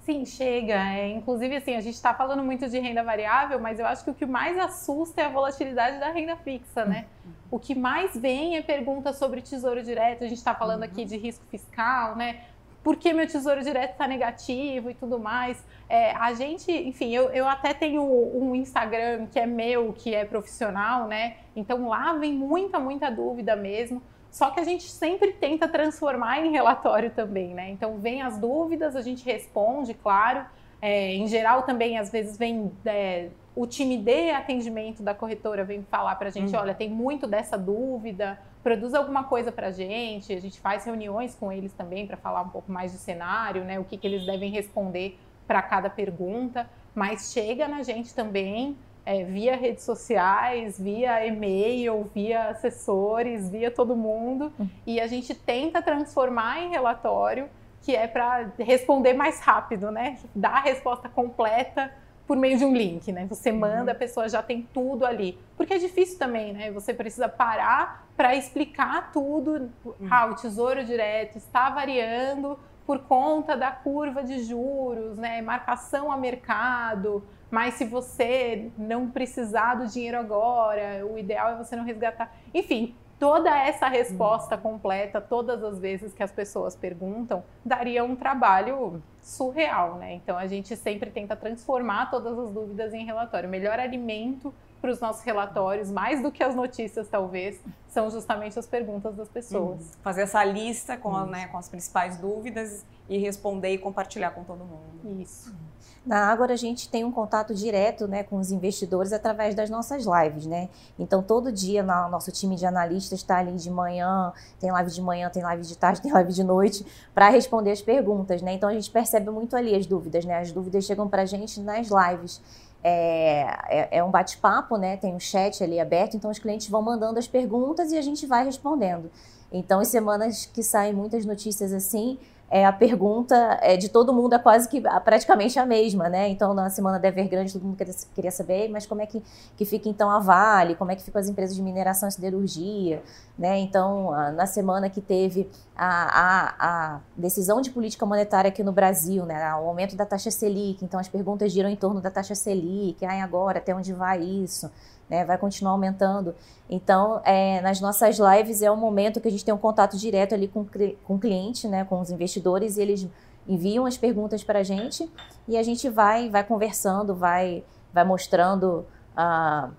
Sim, 0.03 0.25
chega. 0.25 0.73
É, 0.73 1.09
inclusive, 1.09 1.55
assim, 1.55 1.75
a 1.75 1.81
gente 1.81 1.93
está 1.93 2.13
falando 2.13 2.43
muito 2.43 2.67
de 2.67 2.79
renda 2.79 3.03
variável, 3.03 3.59
mas 3.59 3.79
eu 3.79 3.85
acho 3.85 4.03
que 4.03 4.09
o 4.09 4.13
que 4.13 4.25
mais 4.25 4.57
assusta 4.57 5.21
é 5.21 5.25
a 5.25 5.29
volatilidade 5.29 5.99
da 5.99 6.09
renda 6.11 6.35
fixa, 6.37 6.85
né? 6.85 7.05
Uhum. 7.23 7.31
O 7.51 7.59
que 7.59 7.75
mais 7.75 8.17
vem 8.17 8.57
é 8.57 8.61
pergunta 8.61 9.13
sobre 9.13 9.41
tesouro 9.41 9.83
direto. 9.83 10.23
A 10.23 10.27
gente 10.27 10.37
está 10.37 10.55
falando 10.55 10.79
uhum. 10.79 10.89
aqui 10.89 11.05
de 11.05 11.17
risco 11.17 11.45
fiscal, 11.51 12.15
né? 12.15 12.41
Por 12.83 12.95
que 12.95 13.13
meu 13.13 13.27
tesouro 13.27 13.63
direto 13.63 13.91
está 13.91 14.07
negativo 14.07 14.89
e 14.89 14.93
tudo 14.93 15.19
mais? 15.19 15.63
É, 15.87 16.11
a 16.13 16.33
gente, 16.33 16.71
enfim, 16.71 17.13
eu, 17.13 17.29
eu 17.29 17.47
até 17.47 17.73
tenho 17.73 18.01
um 18.01 18.55
Instagram 18.55 19.27
que 19.27 19.39
é 19.39 19.45
meu, 19.45 19.93
que 19.93 20.15
é 20.15 20.25
profissional, 20.25 21.07
né? 21.07 21.35
Então 21.55 21.87
lá 21.87 22.13
vem 22.13 22.33
muita, 22.33 22.79
muita 22.79 23.11
dúvida 23.11 23.55
mesmo. 23.55 24.01
Só 24.31 24.49
que 24.49 24.61
a 24.61 24.63
gente 24.63 24.89
sempre 24.89 25.33
tenta 25.33 25.67
transformar 25.67 26.39
em 26.39 26.51
relatório 26.51 27.11
também, 27.11 27.53
né? 27.53 27.69
Então, 27.69 27.97
vem 27.97 28.21
as 28.21 28.37
dúvidas, 28.37 28.95
a 28.95 29.01
gente 29.01 29.25
responde, 29.25 29.93
claro. 29.93 30.45
É, 30.81 31.13
em 31.13 31.27
geral, 31.27 31.63
também, 31.63 31.99
às 31.99 32.09
vezes, 32.09 32.37
vem 32.37 32.71
é, 32.85 33.27
o 33.53 33.67
time 33.67 33.97
de 33.97 34.31
atendimento 34.31 35.03
da 35.03 35.13
corretora 35.13 35.65
vem 35.65 35.83
falar 35.83 36.15
para 36.15 36.29
a 36.29 36.31
gente, 36.31 36.55
uhum. 36.55 36.61
olha, 36.61 36.73
tem 36.73 36.89
muito 36.89 37.27
dessa 37.27 37.57
dúvida, 37.57 38.39
produz 38.63 38.93
alguma 38.93 39.23
coisa 39.23 39.51
para 39.51 39.67
a 39.67 39.71
gente. 39.71 40.33
A 40.33 40.39
gente 40.39 40.59
faz 40.59 40.85
reuniões 40.85 41.35
com 41.35 41.51
eles 41.51 41.73
também 41.73 42.07
para 42.07 42.17
falar 42.17 42.41
um 42.41 42.49
pouco 42.49 42.71
mais 42.71 42.91
de 42.91 42.97
cenário, 42.97 43.63
né? 43.63 43.79
O 43.79 43.83
que, 43.83 43.97
que 43.97 44.07
eles 44.07 44.25
devem 44.25 44.51
responder 44.51 45.19
para 45.47 45.61
cada 45.61 45.89
pergunta. 45.89 46.69
Mas 46.93 47.31
chega 47.31 47.67
na 47.67 47.83
gente 47.83 48.13
também 48.13 48.77
é, 49.05 49.23
via 49.23 49.55
redes 49.55 49.83
sociais, 49.83 50.79
via 50.79 51.25
e-mail, 51.25 52.09
via 52.13 52.49
assessores, 52.49 53.49
via 53.49 53.71
todo 53.71 53.95
mundo. 53.95 54.51
Hum. 54.59 54.67
E 54.85 54.99
a 54.99 55.07
gente 55.07 55.33
tenta 55.33 55.81
transformar 55.81 56.61
em 56.61 56.69
relatório, 56.69 57.49
que 57.81 57.95
é 57.95 58.07
para 58.07 58.51
responder 58.59 59.13
mais 59.13 59.39
rápido, 59.39 59.91
né? 59.91 60.17
Dar 60.35 60.57
a 60.57 60.61
resposta 60.61 61.09
completa 61.09 61.91
por 62.31 62.37
meio 62.37 62.57
de 62.57 62.63
um 62.63 62.73
link, 62.73 63.11
né? 63.11 63.25
Você 63.25 63.51
uhum. 63.51 63.59
manda, 63.59 63.91
a 63.91 63.95
pessoa 63.95 64.29
já 64.29 64.41
tem 64.41 64.65
tudo 64.73 65.05
ali. 65.05 65.37
Porque 65.57 65.73
é 65.73 65.77
difícil 65.77 66.17
também, 66.17 66.53
né? 66.53 66.71
Você 66.71 66.93
precisa 66.93 67.27
parar 67.27 68.07
para 68.15 68.33
explicar 68.33 69.11
tudo. 69.11 69.69
Uhum. 69.83 70.07
Ah, 70.09 70.27
o 70.27 70.35
tesouro 70.35 70.81
direto 70.85 71.37
está 71.37 71.69
variando 71.69 72.57
por 72.87 72.99
conta 72.99 73.57
da 73.57 73.69
curva 73.69 74.23
de 74.23 74.45
juros, 74.45 75.17
né? 75.17 75.41
Marcação 75.41 76.09
a 76.09 76.15
mercado, 76.15 77.21
mas 77.49 77.73
se 77.73 77.83
você 77.83 78.71
não 78.77 79.09
precisar 79.09 79.75
do 79.75 79.87
dinheiro 79.87 80.17
agora, 80.17 81.05
o 81.05 81.19
ideal 81.19 81.49
é 81.49 81.55
você 81.57 81.75
não 81.75 81.83
resgatar. 81.83 82.33
Enfim, 82.53 82.95
toda 83.19 83.49
essa 83.59 83.89
resposta 83.89 84.57
completa, 84.57 85.19
todas 85.19 85.61
as 85.65 85.77
vezes 85.79 86.13
que 86.13 86.23
as 86.23 86.31
pessoas 86.31 86.77
perguntam, 86.77 87.43
daria 87.65 88.05
um 88.05 88.15
trabalho 88.15 89.03
surreal, 89.21 89.95
né? 89.95 90.15
Então 90.15 90.37
a 90.37 90.47
gente 90.47 90.75
sempre 90.75 91.09
tenta 91.11 91.35
transformar 91.35 92.09
todas 92.09 92.37
as 92.37 92.51
dúvidas 92.51 92.93
em 92.93 93.05
relatório. 93.05 93.47
O 93.47 93.51
melhor 93.51 93.79
alimento 93.79 94.53
para 94.81 94.89
os 94.89 94.99
nossos 94.99 95.23
relatórios, 95.23 95.91
mais 95.91 96.23
do 96.23 96.31
que 96.31 96.43
as 96.43 96.55
notícias, 96.55 97.07
talvez, 97.07 97.61
são 97.87 98.09
justamente 98.09 98.57
as 98.57 98.65
perguntas 98.65 99.15
das 99.15 99.29
pessoas. 99.29 99.79
Uhum. 99.79 100.01
Fazer 100.01 100.23
essa 100.23 100.43
lista 100.43 100.97
com, 100.97 101.25
né, 101.25 101.47
com 101.47 101.57
as 101.57 101.69
principais 101.69 102.17
dúvidas 102.17 102.83
e 103.07 103.19
responder 103.19 103.69
e 103.69 103.77
compartilhar 103.77 104.31
com 104.31 104.43
todo 104.43 104.65
mundo. 104.65 105.21
Isso. 105.21 105.55
Na 106.03 106.31
Ágora 106.31 106.53
a 106.53 106.57
gente 106.57 106.89
tem 106.89 107.05
um 107.05 107.11
contato 107.11 107.53
direto 107.53 108.07
né, 108.07 108.23
com 108.23 108.37
os 108.37 108.51
investidores 108.51 109.13
através 109.13 109.53
das 109.53 109.69
nossas 109.69 110.03
lives, 110.03 110.47
né? 110.47 110.67
Então 110.97 111.21
todo 111.21 111.51
dia 111.51 111.83
no 111.83 112.09
nosso 112.09 112.31
time 112.31 112.55
de 112.55 112.65
analistas 112.65 113.19
está 113.19 113.37
ali 113.37 113.53
de 113.53 113.69
manhã, 113.69 114.33
tem 114.59 114.71
live 114.71 114.89
de 114.89 114.99
manhã, 114.99 115.29
tem 115.29 115.43
live 115.43 115.61
de 115.61 115.77
tarde, 115.77 116.01
tem 116.03 116.11
live 116.11 116.33
de 116.33 116.43
noite, 116.43 116.83
para 117.13 117.29
responder 117.29 117.71
as 117.71 117.83
perguntas, 117.83 118.41
né? 118.41 118.53
Então 118.53 118.67
a 118.67 118.73
gente 118.73 118.89
percebe 118.89 119.29
muito 119.29 119.55
ali 119.55 119.75
as 119.75 119.85
dúvidas, 119.85 120.25
né? 120.25 120.39
As 120.39 120.51
dúvidas 120.51 120.85
chegam 120.85 121.07
para 121.07 121.21
a 121.21 121.25
gente 121.25 121.59
nas 121.59 121.87
lives. 121.87 122.41
É, 122.83 123.41
é, 123.69 123.97
é 123.99 124.03
um 124.03 124.09
bate-papo, 124.09 124.77
né? 124.77 124.97
Tem 124.97 125.13
um 125.13 125.19
chat 125.19 125.63
ali 125.63 125.79
aberto, 125.79 126.17
então 126.17 126.31
os 126.31 126.39
clientes 126.39 126.67
vão 126.67 126.81
mandando 126.81 127.19
as 127.19 127.27
perguntas 127.27 127.91
e 127.91 127.97
a 127.97 128.01
gente 128.01 128.25
vai 128.25 128.43
respondendo. 128.43 129.11
Então, 129.51 129.81
em 129.81 129.85
semanas 129.85 130.47
que 130.47 130.63
saem 130.63 130.93
muitas 130.93 131.25
notícias 131.25 131.73
assim, 131.73 132.17
é, 132.51 132.65
a 132.65 132.73
pergunta 132.73 133.57
é, 133.61 133.77
de 133.77 133.87
todo 133.87 134.13
mundo 134.13 134.35
é 134.35 134.37
quase 134.37 134.67
que 134.67 134.81
praticamente 134.81 135.57
a 135.57 135.65
mesma, 135.65 136.09
né? 136.09 136.27
Então, 136.27 136.53
na 136.53 136.69
semana 136.69 136.99
da 136.99 137.07
Evergrande, 137.07 137.53
todo 137.53 137.63
mundo 137.63 137.77
queria, 137.77 137.93
queria 138.13 138.31
saber, 138.31 138.67
mas 138.67 138.85
como 138.85 139.01
é 139.01 139.05
que, 139.05 139.23
que 139.55 139.63
fica 139.63 139.87
então 139.87 140.11
a 140.11 140.19
Vale, 140.19 140.75
como 140.75 140.91
é 140.91 140.95
que 140.97 141.01
ficam 141.01 141.21
as 141.21 141.29
empresas 141.29 141.55
de 141.55 141.61
mineração 141.61 142.09
e 142.09 142.11
siderurgia, 142.11 143.01
né? 143.39 143.57
Então, 143.57 144.11
na 144.33 144.45
semana 144.45 144.89
que 144.89 144.99
teve 144.99 145.49
a, 145.77 146.19
a, 146.19 146.55
a, 146.59 146.99
decisão 147.15 147.61
de 147.61 147.71
política 147.71 148.05
monetária 148.05 148.49
aqui 148.49 148.63
no 148.63 148.73
Brasil, 148.73 149.25
né? 149.25 149.55
O 149.55 149.69
aumento 149.69 149.95
da 149.95 150.05
taxa 150.05 150.29
Selic, 150.29 150.83
então 150.83 150.99
as 150.99 151.07
perguntas 151.07 151.53
giram 151.53 151.69
em 151.69 151.77
torno 151.77 152.01
da 152.01 152.11
taxa 152.11 152.35
Selic, 152.35 153.05
ai, 153.05 153.21
agora, 153.21 153.59
até 153.59 153.73
onde 153.73 153.93
vai 153.93 154.21
isso? 154.21 154.69
Né, 155.11 155.25
vai 155.25 155.37
continuar 155.37 155.73
aumentando. 155.73 156.33
Então, 156.69 157.19
é, 157.25 157.59
nas 157.59 157.81
nossas 157.81 158.17
lives 158.17 158.61
é 158.61 158.71
o 158.71 158.77
momento 158.77 159.19
que 159.19 159.27
a 159.27 159.31
gente 159.31 159.43
tem 159.43 159.53
um 159.53 159.57
contato 159.57 159.97
direto 159.97 160.33
ali 160.33 160.47
com, 160.47 160.65
com 161.03 161.15
o 161.15 161.19
cliente, 161.19 161.67
né, 161.67 161.83
com 161.83 161.99
os 161.99 162.09
investidores, 162.09 162.77
e 162.77 162.81
eles 162.81 163.09
enviam 163.45 163.85
as 163.85 163.97
perguntas 163.97 164.41
para 164.41 164.59
a 164.59 164.63
gente 164.63 165.11
e 165.49 165.57
a 165.57 165.63
gente 165.63 165.89
vai, 165.89 166.29
vai 166.29 166.45
conversando, 166.45 167.13
vai, 167.13 167.61
vai 167.93 168.05
mostrando 168.05 168.85
a, 169.13 169.69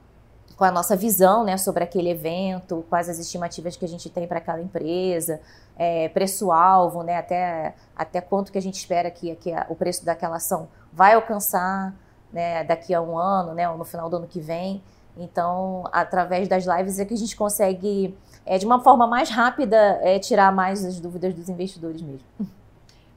com 0.55 0.65
a 0.65 0.71
nossa 0.71 0.95
visão 0.95 1.45
né, 1.45 1.57
sobre 1.57 1.83
aquele 1.83 2.11
evento, 2.11 2.85
quais 2.89 3.09
as 3.09 3.19
estimativas 3.19 3.77
que 3.77 3.85
a 3.85 3.89
gente 3.89 4.11
tem 4.11 4.27
para 4.27 4.39
aquela 4.39 4.61
empresa, 4.61 5.41
é, 5.79 6.09
preço-alvo, 6.11 7.03
né, 7.03 7.17
até, 7.17 7.75
até 7.97 8.21
quanto 8.21 8.53
que 8.53 8.59
a 8.59 8.63
gente 8.63 8.75
espera 8.75 9.11
que, 9.11 9.35
que 9.37 9.53
a, 9.53 9.67
o 9.69 9.75
preço 9.75 10.05
daquela 10.05 10.37
ação 10.37 10.69
vai 10.93 11.15
alcançar 11.15 11.95
né, 12.33 12.65
daqui 12.65 12.93
a 12.95 13.01
um 13.01 13.17
ano, 13.17 13.55
né, 13.55 13.69
ou 13.69 13.79
no 13.79 13.85
final 13.85 14.09
do 14.09 14.17
ano 14.17 14.27
que 14.27 14.41
vem. 14.41 14.83
Então, 15.17 15.85
através 15.93 16.49
das 16.49 16.65
lives 16.65 16.99
é 16.99 17.05
que 17.05 17.15
a 17.15 17.17
gente 17.17 17.37
consegue, 17.37 18.17
é, 18.47 18.57
de 18.59 18.65
uma 18.65 18.83
forma 18.83 19.07
mais 19.07 19.29
rápida, 19.29 19.77
é, 20.03 20.19
tirar 20.19 20.53
mais 20.53 20.85
as 20.85 20.99
dúvidas 20.99 21.35
dos 21.35 21.49
investidores 21.49 22.01
mesmo. 22.01 22.27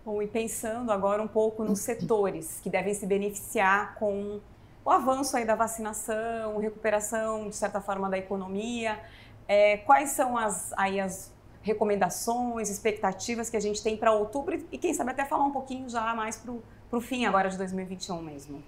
Bom, 0.05 0.21
e 0.21 0.27
pensando 0.27 0.91
agora 0.91 1.21
um 1.21 1.27
pouco 1.27 1.63
nos 1.63 1.79
setores 1.79 2.59
que 2.61 2.69
devem 2.69 2.93
se 2.93 3.07
beneficiar 3.07 3.95
com 3.95 4.39
o 4.83 4.91
avanço 4.91 5.35
aí 5.35 5.45
da 5.45 5.55
vacinação, 5.55 6.59
recuperação, 6.59 7.49
de 7.49 7.55
certa 7.55 7.81
forma, 7.81 8.07
da 8.07 8.17
economia, 8.17 8.99
é, 9.47 9.77
quais 9.77 10.11
são 10.11 10.37
as, 10.37 10.71
aí 10.77 10.99
as 10.99 11.33
recomendações, 11.63 12.69
expectativas 12.69 13.49
que 13.49 13.57
a 13.57 13.59
gente 13.59 13.81
tem 13.81 13.97
para 13.97 14.11
outubro 14.11 14.63
e 14.71 14.77
quem 14.77 14.93
sabe 14.93 15.09
até 15.09 15.25
falar 15.25 15.45
um 15.45 15.51
pouquinho 15.51 15.89
já 15.89 16.13
mais 16.13 16.37
para 16.37 16.51
o 16.97 17.01
fim 17.01 17.25
agora 17.25 17.49
de 17.49 17.57
2021 17.57 18.21
mesmo. 18.21 18.63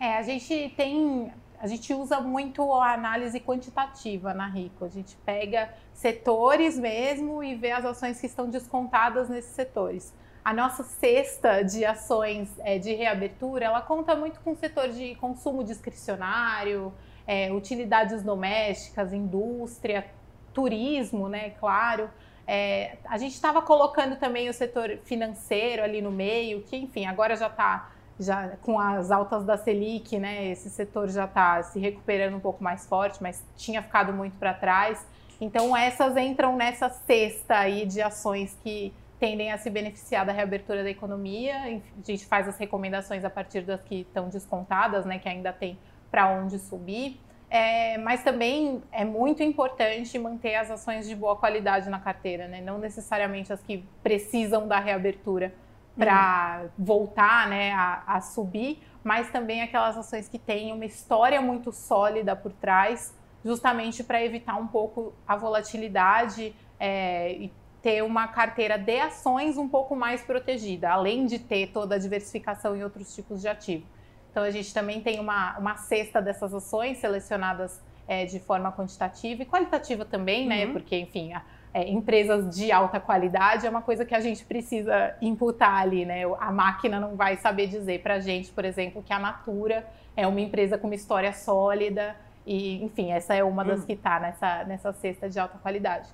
É, 0.00 0.18
a 0.18 0.22
gente 0.22 0.74
tem 0.76 1.32
a 1.64 1.66
gente 1.66 1.94
usa 1.94 2.20
muito 2.20 2.74
a 2.74 2.92
análise 2.92 3.40
quantitativa 3.40 4.34
na 4.34 4.46
Rico. 4.46 4.84
A 4.84 4.88
gente 4.90 5.16
pega 5.24 5.72
setores 5.94 6.78
mesmo 6.78 7.42
e 7.42 7.54
vê 7.54 7.70
as 7.70 7.86
ações 7.86 8.20
que 8.20 8.26
estão 8.26 8.50
descontadas 8.50 9.30
nesses 9.30 9.52
setores. 9.54 10.12
A 10.44 10.52
nossa 10.52 10.82
cesta 10.82 11.62
de 11.62 11.82
ações 11.82 12.50
é, 12.58 12.78
de 12.78 12.92
reabertura, 12.92 13.64
ela 13.64 13.80
conta 13.80 14.14
muito 14.14 14.40
com 14.40 14.52
o 14.52 14.56
setor 14.56 14.90
de 14.90 15.14
consumo 15.14 15.64
discricionário, 15.64 16.92
é, 17.26 17.50
utilidades 17.50 18.22
domésticas, 18.22 19.14
indústria, 19.14 20.04
turismo, 20.52 21.30
né, 21.30 21.48
claro. 21.58 22.10
É, 22.46 22.98
a 23.06 23.16
gente 23.16 23.32
estava 23.32 23.62
colocando 23.62 24.16
também 24.16 24.50
o 24.50 24.52
setor 24.52 24.98
financeiro 25.04 25.82
ali 25.82 26.02
no 26.02 26.10
meio, 26.10 26.60
que 26.60 26.76
enfim, 26.76 27.06
agora 27.06 27.34
já 27.34 27.46
está 27.46 27.93
já 28.18 28.50
com 28.62 28.78
as 28.78 29.10
altas 29.10 29.44
da 29.44 29.56
Selic, 29.56 30.18
né, 30.18 30.46
esse 30.46 30.70
setor 30.70 31.08
já 31.08 31.24
está 31.24 31.62
se 31.62 31.78
recuperando 31.78 32.36
um 32.36 32.40
pouco 32.40 32.62
mais 32.62 32.86
forte, 32.86 33.22
mas 33.22 33.44
tinha 33.56 33.82
ficado 33.82 34.12
muito 34.12 34.36
para 34.38 34.54
trás. 34.54 35.04
Então 35.40 35.76
essas 35.76 36.16
entram 36.16 36.56
nessa 36.56 36.88
cesta 36.88 37.58
aí 37.58 37.86
de 37.86 38.00
ações 38.00 38.56
que 38.62 38.92
tendem 39.18 39.52
a 39.52 39.58
se 39.58 39.70
beneficiar 39.70 40.24
da 40.24 40.32
reabertura 40.32 40.82
da 40.82 40.90
economia. 40.90 41.56
A 41.56 42.06
gente 42.06 42.26
faz 42.26 42.48
as 42.48 42.58
recomendações 42.58 43.24
a 43.24 43.30
partir 43.30 43.62
das 43.62 43.80
que 43.82 44.02
estão 44.02 44.28
descontadas, 44.28 45.04
né, 45.04 45.18
que 45.18 45.28
ainda 45.28 45.52
tem 45.52 45.78
para 46.10 46.28
onde 46.28 46.58
subir. 46.58 47.20
É, 47.50 47.98
mas 47.98 48.22
também 48.24 48.82
é 48.90 49.04
muito 49.04 49.42
importante 49.42 50.18
manter 50.18 50.56
as 50.56 50.70
ações 50.70 51.06
de 51.06 51.14
boa 51.14 51.36
qualidade 51.36 51.88
na 51.88 52.00
carteira, 52.00 52.48
né? 52.48 52.60
não 52.60 52.78
necessariamente 52.78 53.52
as 53.52 53.60
que 53.60 53.84
precisam 54.02 54.66
da 54.66 54.80
reabertura 54.80 55.54
para 55.96 56.62
uhum. 56.62 56.84
voltar 56.84 57.48
né, 57.48 57.72
a, 57.72 58.02
a, 58.06 58.20
subir, 58.20 58.82
mas 59.02 59.30
também 59.30 59.62
aquelas 59.62 59.96
ações 59.96 60.28
que 60.28 60.38
têm 60.38 60.72
uma 60.72 60.84
história 60.84 61.40
muito 61.40 61.72
sólida 61.72 62.34
por 62.34 62.52
trás, 62.52 63.14
justamente 63.44 64.02
para 64.02 64.22
evitar 64.24 64.56
um 64.56 64.66
pouco 64.66 65.12
a 65.26 65.36
volatilidade 65.36 66.54
é, 66.80 67.32
e 67.32 67.52
ter 67.82 68.02
uma 68.02 68.26
carteira 68.26 68.78
de 68.78 68.98
ações 68.98 69.58
um 69.58 69.68
pouco 69.68 69.94
mais 69.94 70.22
protegida, 70.22 70.90
além 70.90 71.26
de 71.26 71.38
ter 71.38 71.68
toda 71.68 71.96
a 71.96 71.98
diversificação 71.98 72.74
em 72.74 72.82
outros 72.82 73.14
tipos 73.14 73.42
de 73.42 73.48
ativo. 73.48 73.84
Então 74.30 74.42
a 74.42 74.50
gente 74.50 74.72
também 74.72 75.00
tem 75.00 75.20
uma, 75.20 75.56
uma 75.58 75.76
cesta 75.76 76.20
dessas 76.20 76.52
ações 76.52 76.98
selecionadas 76.98 77.80
é, 78.08 78.24
de 78.24 78.40
forma 78.40 78.72
quantitativa 78.72 79.42
e 79.42 79.46
qualitativa 79.46 80.04
também, 80.04 80.46
né? 80.46 80.66
Uhum. 80.66 80.72
Porque, 80.72 80.96
enfim, 80.98 81.34
a, 81.34 81.42
é, 81.74 81.90
empresas 81.90 82.54
de 82.54 82.70
alta 82.70 83.00
qualidade 83.00 83.66
é 83.66 83.70
uma 83.70 83.82
coisa 83.82 84.04
que 84.04 84.14
a 84.14 84.20
gente 84.20 84.44
precisa 84.44 85.16
imputar 85.20 85.82
ali, 85.82 86.04
né? 86.06 86.22
A 86.38 86.52
máquina 86.52 87.00
não 87.00 87.16
vai 87.16 87.36
saber 87.36 87.66
dizer 87.66 88.00
para 88.00 88.14
a 88.14 88.20
gente, 88.20 88.52
por 88.52 88.64
exemplo, 88.64 89.02
que 89.02 89.12
a 89.12 89.18
Natura 89.18 89.84
é 90.16 90.24
uma 90.24 90.40
empresa 90.40 90.78
com 90.78 90.86
uma 90.86 90.94
história 90.94 91.32
sólida 91.32 92.14
e, 92.46 92.80
enfim, 92.84 93.10
essa 93.10 93.34
é 93.34 93.42
uma 93.42 93.64
das 93.64 93.80
hum. 93.80 93.86
que 93.86 93.94
está 93.94 94.20
nessa, 94.20 94.62
nessa 94.64 94.92
cesta 94.92 95.28
de 95.28 95.36
alta 95.36 95.58
qualidade. 95.58 96.08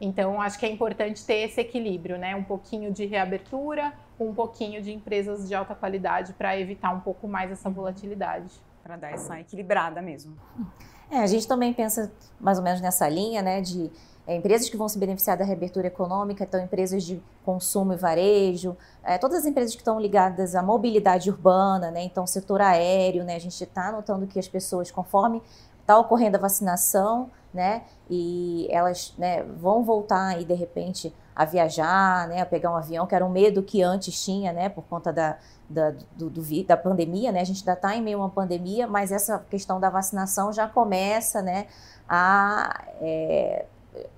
Então, 0.00 0.40
acho 0.40 0.58
que 0.58 0.66
é 0.66 0.68
importante 0.68 1.24
ter 1.24 1.48
esse 1.48 1.60
equilíbrio, 1.60 2.18
né? 2.18 2.34
Um 2.34 2.42
pouquinho 2.42 2.92
de 2.92 3.06
reabertura, 3.06 3.92
um 4.18 4.34
pouquinho 4.34 4.82
de 4.82 4.92
empresas 4.92 5.48
de 5.48 5.54
alta 5.54 5.76
qualidade 5.76 6.32
para 6.32 6.58
evitar 6.58 6.90
um 6.90 6.98
pouco 6.98 7.28
mais 7.28 7.52
essa 7.52 7.68
uhum. 7.68 7.74
volatilidade. 7.76 8.52
Para 8.82 8.96
dar 8.96 9.12
essa 9.12 9.40
equilibrada 9.40 10.02
mesmo. 10.02 10.36
É, 11.10 11.18
a 11.18 11.26
gente 11.26 11.48
também 11.48 11.72
pensa 11.72 12.12
mais 12.38 12.58
ou 12.58 12.64
menos 12.64 12.80
nessa 12.80 13.08
linha, 13.08 13.40
né? 13.40 13.62
De 13.62 13.90
é, 14.26 14.36
empresas 14.36 14.70
que 14.70 14.76
vão 14.76 14.88
se 14.88 14.98
beneficiar 14.98 15.36
da 15.36 15.44
reabertura 15.44 15.86
econômica, 15.86 16.44
então 16.44 16.60
empresas 16.60 17.02
de 17.02 17.22
consumo 17.44 17.92
e 17.92 17.96
varejo, 17.96 18.76
é, 19.02 19.18
todas 19.18 19.38
as 19.38 19.46
empresas 19.46 19.74
que 19.74 19.82
estão 19.82 20.00
ligadas 20.00 20.54
à 20.54 20.62
mobilidade 20.62 21.30
urbana, 21.30 21.90
né, 21.90 22.02
então 22.02 22.26
setor 22.26 22.60
aéreo, 22.62 23.22
né, 23.22 23.36
a 23.36 23.38
gente 23.38 23.62
está 23.62 23.92
notando 23.92 24.26
que 24.26 24.38
as 24.38 24.48
pessoas, 24.48 24.90
conforme 24.90 25.42
está 25.80 25.98
ocorrendo 25.98 26.38
a 26.38 26.40
vacinação, 26.40 27.30
né, 27.52 27.82
e 28.08 28.66
elas 28.70 29.14
né, 29.18 29.42
vão 29.42 29.84
voltar 29.84 30.28
aí 30.28 30.44
de 30.44 30.54
repente 30.54 31.14
a 31.36 31.44
viajar, 31.44 32.26
né, 32.28 32.40
a 32.40 32.46
pegar 32.46 32.70
um 32.70 32.76
avião, 32.76 33.06
que 33.06 33.14
era 33.14 33.24
um 33.24 33.30
medo 33.30 33.62
que 33.62 33.82
antes 33.82 34.24
tinha, 34.24 34.52
né, 34.54 34.70
por 34.70 34.84
conta 34.84 35.12
da, 35.12 35.36
da, 35.68 35.90
do, 36.16 36.30
do, 36.30 36.64
da 36.64 36.76
pandemia, 36.78 37.30
né, 37.30 37.42
a 37.42 37.44
gente 37.44 37.60
ainda 37.60 37.74
está 37.74 37.94
em 37.94 38.00
meio 38.00 38.18
a 38.18 38.22
uma 38.22 38.30
pandemia, 38.30 38.86
mas 38.86 39.12
essa 39.12 39.38
questão 39.50 39.78
da 39.78 39.90
vacinação 39.90 40.50
já 40.50 40.66
começa, 40.66 41.42
né, 41.42 41.66
a 42.08 42.84
é, 43.00 43.66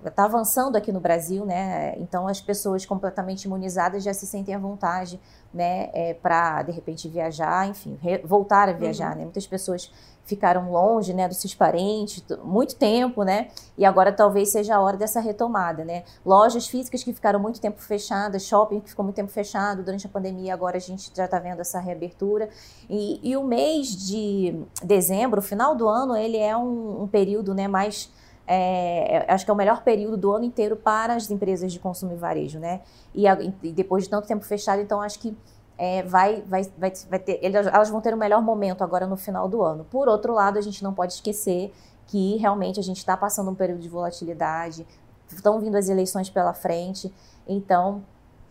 está 0.05 0.25
avançando 0.25 0.75
aqui 0.75 0.91
no 0.91 0.99
Brasil, 0.99 1.45
né? 1.45 1.95
Então 1.99 2.27
as 2.27 2.41
pessoas 2.41 2.85
completamente 2.85 3.43
imunizadas 3.43 4.03
já 4.03 4.13
se 4.13 4.25
sentem 4.25 4.55
à 4.55 4.59
vontade, 4.59 5.19
né? 5.53 5.89
É, 5.93 6.13
para 6.13 6.63
de 6.63 6.71
repente 6.71 7.07
viajar, 7.07 7.67
enfim, 7.67 7.99
voltar 8.23 8.69
a 8.69 8.73
viajar, 8.73 9.11
uhum. 9.11 9.17
né? 9.17 9.23
Muitas 9.23 9.45
pessoas 9.47 9.91
ficaram 10.27 10.69
longe, 10.69 11.13
né, 11.13 11.25
dos 11.27 11.37
seus 11.37 11.55
parentes, 11.55 12.21
muito 12.43 12.75
tempo, 12.75 13.23
né? 13.23 13.47
E 13.77 13.85
agora 13.85 14.11
talvez 14.11 14.51
seja 14.51 14.75
a 14.75 14.81
hora 14.81 14.97
dessa 14.97 15.21
retomada, 15.21 15.85
né? 15.85 16.03
Lojas 16.25 16.67
físicas 16.67 17.01
que 17.01 17.13
ficaram 17.13 17.39
muito 17.39 17.61
tempo 17.61 17.81
fechadas, 17.81 18.43
shopping 18.43 18.81
que 18.81 18.89
ficou 18.89 19.05
muito 19.05 19.15
tempo 19.15 19.31
fechado 19.31 19.83
durante 19.83 20.05
a 20.05 20.09
pandemia, 20.09 20.53
agora 20.53 20.75
a 20.75 20.81
gente 20.81 21.09
já 21.15 21.25
está 21.25 21.39
vendo 21.39 21.61
essa 21.61 21.79
reabertura. 21.79 22.49
E, 22.89 23.21
e, 23.23 23.37
o 23.37 23.43
mês 23.43 23.87
de 23.87 24.61
dezembro, 24.83 25.41
final 25.41 25.73
do 25.73 25.87
ano, 25.87 26.15
ele 26.17 26.37
é 26.37 26.55
um, 26.57 27.03
um 27.03 27.07
período, 27.07 27.55
né, 27.55 27.67
mais 27.69 28.11
é, 28.47 29.25
acho 29.27 29.43
que 29.43 29.51
é 29.51 29.53
o 29.53 29.57
melhor 29.57 29.83
período 29.83 30.15
do 30.15 30.31
ano 30.31 30.45
inteiro 30.45 30.77
para 30.77 31.13
as 31.13 31.29
empresas 31.29 31.71
de 31.71 31.79
consumo 31.79 32.13
e 32.13 32.15
varejo, 32.15 32.59
né? 32.59 32.81
E, 33.13 33.27
a, 33.27 33.37
e 33.41 33.71
depois 33.73 34.05
de 34.05 34.09
tanto 34.09 34.25
tempo 34.25 34.45
fechado, 34.45 34.81
então 34.81 35.01
acho 35.01 35.19
que 35.19 35.37
é, 35.77 36.01
vai, 36.03 36.41
vai, 36.47 36.63
vai, 36.77 36.93
vai 37.09 37.19
ter, 37.19 37.39
elas 37.43 37.89
vão 37.89 38.01
ter 38.01 38.13
o 38.13 38.17
melhor 38.17 38.41
momento 38.41 38.83
agora 38.83 39.05
no 39.05 39.17
final 39.17 39.47
do 39.49 39.61
ano. 39.61 39.85
Por 39.91 40.07
outro 40.07 40.33
lado, 40.33 40.57
a 40.57 40.61
gente 40.61 40.81
não 40.83 40.93
pode 40.93 41.13
esquecer 41.13 41.73
que 42.07 42.37
realmente 42.37 42.79
a 42.79 42.83
gente 42.83 42.97
está 42.97 43.17
passando 43.17 43.51
um 43.51 43.55
período 43.55 43.81
de 43.81 43.89
volatilidade, 43.89 44.87
estão 45.29 45.59
vindo 45.59 45.75
as 45.75 45.89
eleições 45.89 46.29
pela 46.29 46.53
frente, 46.53 47.13
então 47.45 48.01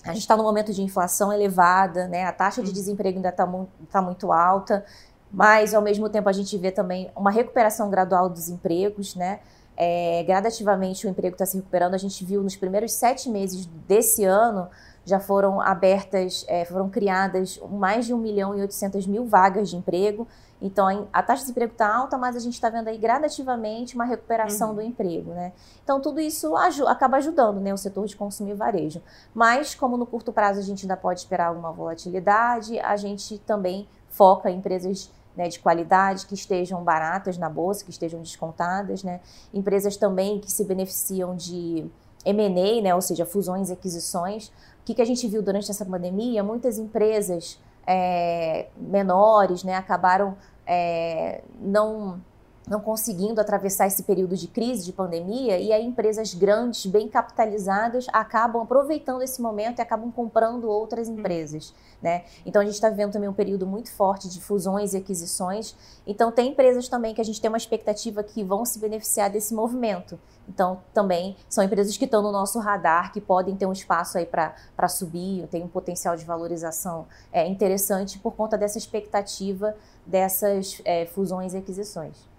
a 0.05 0.13
gente 0.13 0.21
está 0.21 0.37
num 0.37 0.45
momento 0.45 0.73
de 0.73 0.83
inflação 0.83 1.33
elevada, 1.33 2.07
né? 2.07 2.25
A 2.27 2.33
taxa 2.33 2.63
de 2.63 2.71
desemprego 2.71 3.17
ainda 3.17 3.31
está 3.31 3.49
tá 3.91 4.03
muito 4.03 4.31
alta, 4.31 4.85
mas 5.33 5.75
ao 5.75 5.83
mesmo 5.83 6.09
tempo 6.09 6.29
a 6.29 6.33
gente 6.33 6.57
vê 6.59 6.71
também 6.71 7.11
uma 7.17 7.31
recuperação 7.31 7.91
gradual 7.91 8.29
dos 8.29 8.49
empregos, 8.49 9.17
né? 9.17 9.41
É, 9.77 10.25
gradativamente 10.27 11.07
o 11.07 11.11
emprego 11.11 11.35
está 11.35 11.45
se 11.45 11.57
recuperando. 11.57 11.95
A 11.95 11.99
gente 11.99 12.25
viu 12.25 12.43
nos 12.43 12.57
primeiros 12.57 12.93
sete 12.93 13.29
meses 13.29 13.67
desse 13.87 14.25
ano 14.25 14.69
já 15.07 15.21
foram 15.21 15.61
abertas, 15.61 16.45
é, 16.49 16.65
foram 16.65 16.91
criadas 16.91 17.61
mais 17.71 18.07
de 18.07 18.13
1 18.13 18.19
milhão 18.19 18.59
e 18.59 18.61
800 18.61 19.07
mil 19.07 19.25
vagas 19.25 19.71
de 19.71 19.77
emprego. 19.77 20.27
Então, 20.61 21.07
a 21.13 21.23
taxa 21.23 21.41
de 21.41 21.43
desemprego 21.43 21.73
está 21.73 21.95
alta, 21.95 22.19
mas 22.19 22.35
a 22.35 22.41
gente 22.41 22.55
está 22.55 22.69
vendo 22.69 22.89
aí 22.89 22.99
gradativamente 22.99 23.95
uma 23.95 24.05
recuperação 24.05 24.71
uhum. 24.71 24.75
do 24.75 24.83
emprego, 24.83 25.31
né? 25.31 25.53
Então, 25.85 26.01
tudo 26.01 26.19
isso 26.19 26.57
acaba 26.57 27.19
ajudando 27.19 27.61
né, 27.61 27.73
o 27.73 27.77
setor 27.77 28.07
de 28.07 28.17
consumo 28.17 28.51
e 28.51 28.55
varejo. 28.55 29.01
Mas, 29.33 29.77
como 29.77 29.97
no 29.97 30.07
curto 30.07 30.33
prazo 30.33 30.59
a 30.59 30.63
gente 30.63 30.85
ainda 30.85 30.97
pode 30.97 31.21
esperar 31.21 31.49
alguma 31.49 31.71
volatilidade, 31.71 32.81
a 32.81 32.97
gente 32.97 33.39
também 33.41 33.87
foca 34.09 34.51
em 34.51 34.59
empresas 34.59 35.13
né, 35.37 35.49
de 35.49 35.59
qualidade, 35.59 36.27
que 36.27 36.35
estejam 36.35 36.83
baratas 36.83 37.37
na 37.37 37.49
bolsa, 37.49 37.85
que 37.85 37.91
estejam 37.91 38.21
descontadas, 38.21 39.03
né? 39.03 39.21
Empresas 39.53 39.97
também 39.97 40.41
que 40.41 40.51
se 40.51 40.65
beneficiam 40.65 41.37
de 41.37 41.87
M&A, 42.25 42.83
né, 42.83 42.95
ou 42.95 43.01
seja, 43.01 43.27
fusões 43.27 43.71
e 43.71 43.73
aquisições. 43.73 44.49
O 44.49 44.85
que, 44.85 44.95
que 44.95 45.03
a 45.03 45.05
gente 45.05 45.27
viu 45.29 45.43
durante 45.43 45.71
essa 45.71 45.85
pandemia? 45.85 46.43
Muitas 46.43 46.79
empresas 46.79 47.61
é, 47.87 48.67
menores 48.77 49.63
né, 49.63 49.75
acabaram 49.75 50.37
é, 50.67 51.43
não 51.61 52.21
não 52.69 52.81
conseguindo 52.81 53.41
atravessar 53.41 53.87
esse 53.87 54.03
período 54.03 54.37
de 54.37 54.49
crise, 54.49 54.85
de 54.85 54.93
pandemia, 54.93 55.59
e 55.59 55.73
aí 55.73 55.85
empresas 55.85 56.35
grandes, 56.35 56.85
bem 56.87 57.09
capitalizadas, 57.09 58.07
acabam 58.13 58.63
aproveitando 58.63 59.23
esse 59.23 59.41
momento 59.41 59.79
e 59.79 59.83
acabam 59.83 60.11
comprando 60.11 60.69
outras 60.69 61.09
empresas. 61.09 61.73
Né? 62.03 62.25
Então 62.45 62.61
a 62.61 62.65
gente 62.65 62.75
está 62.75 62.91
vivendo 62.91 63.13
também 63.13 63.29
um 63.29 63.35
período 63.35 63.67
muito 63.67 63.91
forte 63.93 64.29
de 64.29 64.41
fusões 64.41 64.95
e 64.95 64.97
aquisições. 64.97 65.77
Então 66.05 66.33
tem 66.33 66.51
empresas 66.51 66.89
também 66.89 67.15
que 67.15 67.21
a 67.21 67.25
gente 67.25 67.41
tem 67.41 67.49
uma 67.49 67.57
expectativa 67.57 68.23
que 68.23 68.43
vão 68.43 68.65
se 68.65 68.81
beneficiar 68.81 69.31
desse 69.31 69.55
movimento. 69.55 70.19
Então 70.49 70.81
também 70.93 71.37
são 71.49 71.63
empresas 71.63 71.97
que 71.97 72.05
estão 72.05 72.21
no 72.21 72.33
nosso 72.33 72.59
radar, 72.59 73.13
que 73.13 73.21
podem 73.21 73.57
ter 73.57 73.67
um 73.67 73.73
espaço 73.73 74.19
aí 74.19 74.27
para 74.27 74.89
subir, 74.89 75.47
tem 75.49 75.63
um 75.63 75.69
potencial 75.69 76.17
de 76.17 76.25
valorização 76.25 77.07
é, 77.33 77.47
interessante 77.47 78.19
por 78.19 78.33
conta 78.35 78.59
dessa 78.59 78.77
expectativa 78.77 79.75
dessas 80.05 80.81
é, 80.85 81.07
fusões 81.07 81.55
e 81.55 81.57
aquisições. 81.57 82.36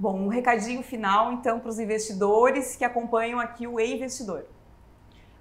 Bom, 0.00 0.18
um 0.18 0.28
recadinho 0.28 0.82
final 0.82 1.30
então 1.30 1.60
para 1.60 1.68
os 1.68 1.78
investidores 1.78 2.74
que 2.74 2.86
acompanham 2.86 3.38
aqui 3.38 3.66
o 3.66 3.78
E-Investidor. 3.78 4.46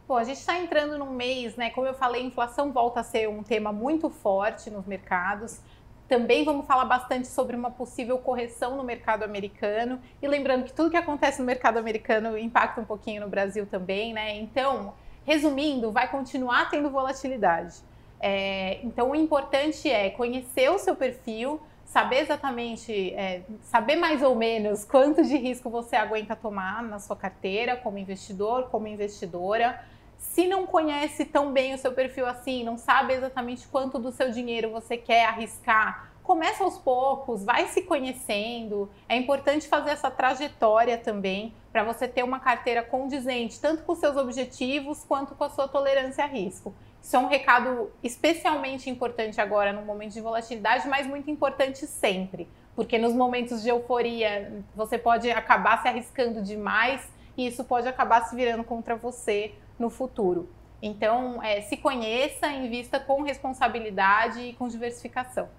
Bom, 0.06 0.18
a 0.18 0.24
gente 0.26 0.40
está 0.40 0.60
entrando 0.60 0.98
num 0.98 1.12
mês, 1.12 1.56
né? 1.56 1.70
Como 1.70 1.88
eu 1.88 1.94
falei, 1.94 2.26
inflação 2.26 2.70
volta 2.70 3.00
a 3.00 3.04
ser 3.04 3.30
um 3.30 3.42
tema 3.42 3.72
muito 3.72 4.10
forte 4.10 4.70
nos 4.70 4.86
mercados. 4.86 5.62
Também 6.10 6.44
vamos 6.44 6.66
falar 6.66 6.84
bastante 6.84 7.30
sobre 7.30 7.56
uma 7.56 7.72
possível 7.72 8.18
correção 8.18 8.76
no 8.76 8.84
mercado 8.84 9.24
americano. 9.24 9.98
E 10.22 10.28
lembrando 10.28 10.66
que 10.66 10.74
tudo 10.74 10.92
que 10.92 10.98
acontece 10.98 11.40
no 11.40 11.46
mercado 11.46 11.78
americano 11.78 12.38
impacta 12.38 12.82
um 12.82 12.86
pouquinho 12.86 13.22
no 13.22 13.30
Brasil 13.30 13.66
também, 13.66 14.12
né? 14.12 14.36
Então, 14.36 14.94
resumindo, 15.24 15.90
vai 15.90 16.12
continuar 16.12 16.70
tendo 16.70 16.90
volatilidade. 16.90 17.78
É, 18.20 18.82
então, 18.84 19.12
o 19.12 19.16
importante 19.16 19.90
é 19.90 20.10
conhecer 20.10 20.70
o 20.70 20.78
seu 20.78 20.98
perfil, 20.98 21.62
saber 21.90 22.20
exatamente, 22.20 23.14
é, 23.16 23.42
saber 23.64 23.96
mais 23.96 24.22
ou 24.22 24.36
menos 24.36 24.86
quanto 24.86 25.24
de 25.24 25.36
risco 25.36 25.72
você 25.72 25.96
aguenta 25.96 26.36
tomar 26.36 26.84
na 26.84 27.00
sua 27.00 27.16
carteira, 27.16 27.76
como 27.76 27.98
investidor, 27.98 28.70
como 28.70 28.88
investidora. 28.88 29.84
Se 30.16 30.46
não 30.48 30.68
conhece 30.68 31.26
tão 31.26 31.52
bem 31.52 31.74
o 31.74 31.78
seu 31.80 31.92
perfil 31.92 32.28
assim, 32.28 32.64
não 32.64 32.78
sabe 32.78 33.14
exatamente 33.14 33.68
quanto 33.68 33.98
do 33.98 34.12
seu 34.12 34.30
dinheiro 34.30 34.70
você 34.70 34.98
quer 34.98 35.26
arriscar, 35.26 36.12
começa 36.22 36.64
aos 36.64 36.78
poucos, 36.78 37.44
vai 37.44 37.68
se 37.70 37.82
conhecendo. 37.82 38.88
É 39.08 39.16
importante 39.16 39.68
fazer 39.68 39.90
essa 39.90 40.12
trajetória 40.12 40.96
também 40.96 41.56
para 41.72 41.84
você 41.84 42.08
ter 42.08 42.22
uma 42.22 42.40
carteira 42.40 42.84
condizente, 42.84 43.60
tanto 43.60 43.82
com 43.82 43.96
seus 43.96 44.16
objetivos 44.16 45.04
quanto 45.04 45.34
com 45.34 45.44
a 45.44 45.50
sua 45.50 45.68
tolerância 45.68 46.24
a 46.24 46.28
risco. 46.28 46.72
Isso 47.02 47.16
é 47.16 47.20
um 47.20 47.28
recado 47.28 47.92
especialmente 48.04 48.90
importante 48.90 49.40
agora 49.40 49.74
no 49.74 49.82
momento 49.82 50.14
de 50.14 50.22
volatilidade, 50.22 50.88
mas 50.88 51.08
muito 51.08 51.32
importante 51.32 51.88
sempre, 51.88 52.48
porque 52.76 52.98
nos 52.98 53.14
momentos 53.14 53.64
de 53.64 53.70
euforia 53.70 54.64
você 54.76 54.98
pode 54.98 55.30
acabar 55.32 55.82
se 55.82 55.88
arriscando 55.88 56.42
demais 56.42 57.10
e 57.38 57.48
isso 57.48 57.64
pode 57.64 57.88
acabar 57.88 58.26
se 58.26 58.36
virando 58.36 58.64
contra 58.64 58.96
você 58.96 59.54
no 59.78 59.90
futuro. 59.90 60.50
Então, 60.82 61.44
é, 61.44 61.62
se 61.62 61.78
conheça, 61.78 62.48
invista 62.48 63.00
com 63.00 63.22
responsabilidade 63.22 64.40
e 64.40 64.54
com 64.54 64.68
diversificação. 64.68 65.50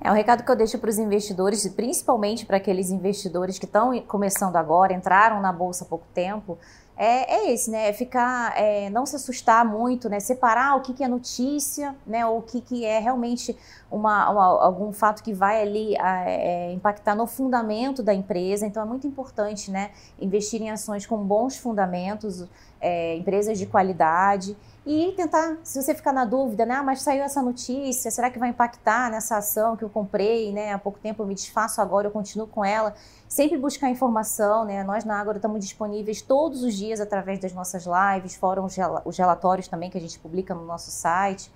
É 0.00 0.10
um 0.10 0.14
recado 0.14 0.44
que 0.44 0.50
eu 0.50 0.56
deixo 0.56 0.78
para 0.78 0.90
os 0.90 0.98
investidores, 0.98 1.66
principalmente 1.68 2.44
para 2.44 2.56
aqueles 2.56 2.90
investidores 2.90 3.58
que 3.58 3.66
estão 3.66 3.98
começando 4.00 4.56
agora, 4.56 4.92
entraram 4.92 5.40
na 5.40 5.52
bolsa 5.52 5.84
há 5.84 5.86
pouco 5.86 6.06
tempo, 6.12 6.58
é, 7.02 7.34
é 7.34 7.52
esse, 7.52 7.68
né? 7.68 7.88
É 7.88 7.92
ficar, 7.92 8.56
é, 8.56 8.88
não 8.88 9.04
se 9.04 9.16
assustar 9.16 9.64
muito, 9.64 10.08
né? 10.08 10.20
Separar 10.20 10.76
o 10.76 10.82
que, 10.82 10.94
que 10.94 11.02
é 11.02 11.08
notícia, 11.08 11.96
né? 12.06 12.24
Ou 12.24 12.38
o 12.38 12.42
que, 12.42 12.60
que 12.60 12.84
é 12.84 13.00
realmente 13.00 13.56
uma, 13.90 14.30
uma 14.30 14.64
algum 14.64 14.92
fato 14.92 15.20
que 15.20 15.34
vai 15.34 15.60
ali 15.60 15.96
é, 15.96 16.72
impactar 16.72 17.16
no 17.16 17.26
fundamento 17.26 18.04
da 18.04 18.14
empresa. 18.14 18.64
Então 18.64 18.80
é 18.80 18.86
muito 18.86 19.04
importante, 19.04 19.68
né? 19.68 19.90
Investir 20.20 20.62
em 20.62 20.70
ações 20.70 21.04
com 21.04 21.16
bons 21.16 21.56
fundamentos, 21.56 22.46
é, 22.80 23.16
empresas 23.16 23.58
de 23.58 23.66
qualidade 23.66 24.56
e 24.84 25.12
tentar, 25.12 25.58
se 25.62 25.80
você 25.80 25.94
ficar 25.94 26.12
na 26.12 26.24
dúvida, 26.24 26.66
né, 26.66 26.74
ah, 26.74 26.82
mas 26.82 27.02
saiu 27.02 27.22
essa 27.22 27.40
notícia, 27.40 28.10
será 28.10 28.30
que 28.30 28.38
vai 28.38 28.48
impactar 28.48 29.10
nessa 29.10 29.36
ação 29.36 29.76
que 29.76 29.84
eu 29.84 29.88
comprei, 29.88 30.52
né, 30.52 30.72
há 30.72 30.78
pouco 30.78 30.98
tempo 30.98 31.22
eu 31.22 31.26
me 31.26 31.34
desfaço 31.34 31.80
agora, 31.80 32.08
eu 32.08 32.10
continuo 32.10 32.48
com 32.48 32.64
ela, 32.64 32.94
sempre 33.28 33.56
buscar 33.56 33.88
informação, 33.90 34.64
né, 34.64 34.82
nós 34.82 35.04
na 35.04 35.20
Ágora 35.20 35.38
estamos 35.38 35.60
disponíveis 35.64 36.20
todos 36.20 36.64
os 36.64 36.74
dias 36.74 37.00
através 37.00 37.38
das 37.38 37.52
nossas 37.52 37.84
lives, 37.86 38.34
fora 38.34 38.60
os 38.60 39.16
relatórios 39.16 39.68
também 39.68 39.88
que 39.88 39.98
a 39.98 40.00
gente 40.00 40.18
publica 40.18 40.52
no 40.52 40.64
nosso 40.64 40.90
site, 40.90 41.50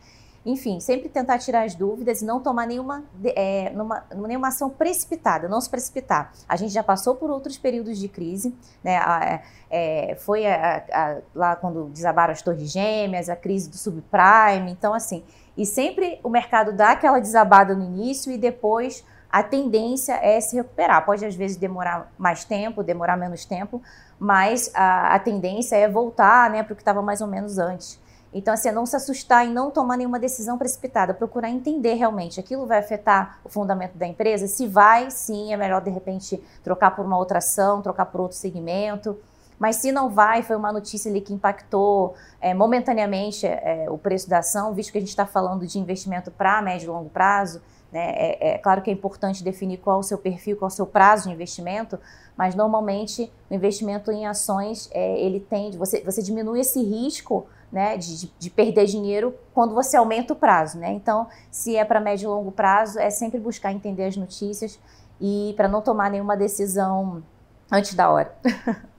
enfim, 0.46 0.78
sempre 0.78 1.08
tentar 1.08 1.38
tirar 1.38 1.64
as 1.64 1.74
dúvidas 1.74 2.22
e 2.22 2.24
não 2.24 2.40
tomar 2.40 2.68
nenhuma, 2.68 3.02
é, 3.24 3.70
numa, 3.70 4.04
nenhuma 4.14 4.48
ação 4.48 4.70
precipitada, 4.70 5.48
não 5.48 5.60
se 5.60 5.68
precipitar. 5.68 6.32
A 6.48 6.54
gente 6.54 6.72
já 6.72 6.84
passou 6.84 7.16
por 7.16 7.30
outros 7.30 7.58
períodos 7.58 7.98
de 7.98 8.06
crise, 8.06 8.54
né? 8.82 8.96
A, 8.98 9.42
é, 9.68 10.14
foi 10.20 10.46
a, 10.46 10.84
a, 10.92 11.16
lá 11.34 11.56
quando 11.56 11.86
desabaram 11.86 12.32
as 12.32 12.40
torres 12.42 12.70
gêmeas, 12.70 13.28
a 13.28 13.34
crise 13.34 13.68
do 13.68 13.76
subprime, 13.76 14.70
então 14.70 14.94
assim, 14.94 15.24
e 15.56 15.66
sempre 15.66 16.20
o 16.22 16.28
mercado 16.28 16.72
dá 16.72 16.92
aquela 16.92 17.18
desabada 17.18 17.74
no 17.74 17.84
início 17.84 18.30
e 18.30 18.38
depois 18.38 19.04
a 19.28 19.42
tendência 19.42 20.14
é 20.22 20.40
se 20.40 20.54
recuperar. 20.54 21.04
Pode 21.04 21.24
às 21.26 21.34
vezes 21.34 21.56
demorar 21.56 22.12
mais 22.16 22.44
tempo, 22.44 22.84
demorar 22.84 23.16
menos 23.16 23.44
tempo, 23.44 23.82
mas 24.16 24.70
a, 24.74 25.14
a 25.14 25.18
tendência 25.18 25.74
é 25.74 25.88
voltar 25.88 26.48
né, 26.50 26.62
para 26.62 26.72
o 26.72 26.76
que 26.76 26.82
estava 26.82 27.02
mais 27.02 27.20
ou 27.20 27.26
menos 27.26 27.58
antes. 27.58 28.00
Então, 28.36 28.52
assim, 28.52 28.68
é 28.68 28.72
não 28.72 28.84
se 28.84 28.94
assustar 28.94 29.46
e 29.46 29.50
não 29.50 29.70
tomar 29.70 29.96
nenhuma 29.96 30.18
decisão 30.18 30.58
precipitada, 30.58 31.14
procurar 31.14 31.48
entender 31.48 31.94
realmente 31.94 32.38
aquilo 32.38 32.66
vai 32.66 32.78
afetar 32.78 33.38
o 33.42 33.48
fundamento 33.48 33.96
da 33.96 34.06
empresa. 34.06 34.46
Se 34.46 34.66
vai, 34.66 35.10
sim, 35.10 35.54
é 35.54 35.56
melhor 35.56 35.80
de 35.80 35.88
repente 35.88 36.38
trocar 36.62 36.94
por 36.94 37.06
uma 37.06 37.16
outra 37.16 37.38
ação, 37.38 37.80
trocar 37.80 38.04
por 38.04 38.20
outro 38.20 38.36
segmento. 38.36 39.18
Mas 39.58 39.76
se 39.76 39.90
não 39.90 40.10
vai, 40.10 40.42
foi 40.42 40.54
uma 40.54 40.70
notícia 40.70 41.10
ali 41.10 41.22
que 41.22 41.32
impactou 41.32 42.14
é, 42.38 42.52
momentaneamente 42.52 43.46
é, 43.46 43.86
o 43.88 43.96
preço 43.96 44.28
da 44.28 44.40
ação, 44.40 44.74
visto 44.74 44.92
que 44.92 44.98
a 44.98 45.00
gente 45.00 45.08
está 45.08 45.24
falando 45.24 45.66
de 45.66 45.78
investimento 45.78 46.30
para 46.30 46.60
médio 46.60 46.84
e 46.84 46.88
longo 46.88 47.08
prazo. 47.08 47.62
Né? 47.90 48.10
É, 48.10 48.50
é, 48.50 48.58
claro 48.58 48.82
que 48.82 48.90
é 48.90 48.92
importante 48.92 49.42
definir 49.42 49.78
qual 49.78 49.96
é 49.96 50.00
o 50.00 50.02
seu 50.02 50.18
perfil, 50.18 50.58
qual 50.58 50.68
é 50.68 50.72
o 50.72 50.76
seu 50.76 50.86
prazo 50.86 51.30
de 51.30 51.34
investimento, 51.34 51.98
mas 52.36 52.54
normalmente 52.54 53.32
o 53.48 53.54
investimento 53.54 54.12
em 54.12 54.26
ações 54.26 54.90
é, 54.92 55.18
ele 55.18 55.40
tende, 55.40 55.78
você, 55.78 56.02
você 56.02 56.20
diminui 56.20 56.60
esse 56.60 56.82
risco 56.82 57.46
né, 57.70 57.96
de, 57.96 58.32
de, 58.38 58.50
perder 58.50 58.86
dinheiro 58.86 59.34
quando 59.52 59.74
você 59.74 59.96
aumenta 59.96 60.32
o 60.32 60.36
prazo, 60.36 60.78
né? 60.78 60.90
Então, 60.92 61.26
se 61.50 61.76
é 61.76 61.84
para 61.84 62.00
médio 62.00 62.26
e 62.26 62.28
longo 62.28 62.52
prazo, 62.52 62.98
é 62.98 63.10
sempre 63.10 63.38
buscar 63.38 63.72
entender 63.72 64.04
as 64.04 64.16
notícias 64.16 64.78
e 65.20 65.52
para 65.56 65.68
não 65.68 65.82
tomar 65.82 66.10
nenhuma 66.10 66.36
decisão 66.36 67.22
antes 67.70 67.94
da 67.94 68.10
hora. 68.10 68.34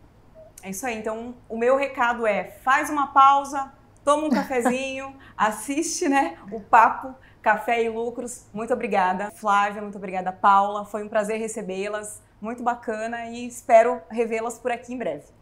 É 0.64 0.72
isso 0.72 0.86
aí. 0.86 0.98
Então, 0.98 1.34
o 1.48 1.58
meu 1.58 1.78
recado 1.78 2.28
é: 2.28 2.44
faz 2.44 2.90
uma 2.90 3.08
pausa, 3.14 3.72
toma 4.04 4.28
um 4.28 4.30
cafezinho, 4.30 5.16
assiste, 5.38 6.10
né, 6.10 6.38
o 6.52 6.60
papo 6.60 7.16
Café 7.42 7.84
e 7.84 7.90
Lucros. 7.90 8.46
Muito 8.54 8.74
obrigada, 8.74 9.32
Flávia, 9.32 9.82
muito 9.82 9.98
obrigada, 9.98 10.34
Paula. 10.34 10.84
Foi 10.84 11.06
um 11.06 11.08
prazer 11.08 11.40
recebê-las. 11.40 12.22
Muito 12.42 12.62
bacana 12.62 13.28
e 13.28 13.48
espero 13.48 14.02
revê-las 14.10 14.60
por 14.60 14.70
aqui 14.70 14.94
em 14.94 14.98
breve. 14.98 15.37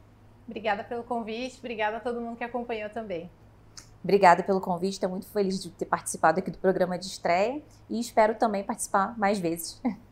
Obrigada 0.48 0.84
pelo 0.84 1.04
convite, 1.04 1.58
obrigada 1.60 1.98
a 1.98 2.00
todo 2.00 2.22
mundo 2.22 2.38
que 2.38 2.44
acompanhou 2.44 2.90
também. 2.90 3.30
Obrigada 4.04 4.44
pelo 4.44 4.62
convite, 4.62 4.94
estou 4.94 5.10
muito 5.10 5.28
feliz 5.28 5.62
de 5.62 5.72
ter 5.72 5.86
participado 5.86 6.40
aqui 6.40 6.52
do 6.52 6.58
programa 6.60 6.98
de 6.98 7.08
estreia 7.08 7.62
e 7.90 8.00
espero 8.00 8.36
também 8.36 8.64
participar 8.64 9.18
mais 9.18 9.40
vezes. 9.40 9.82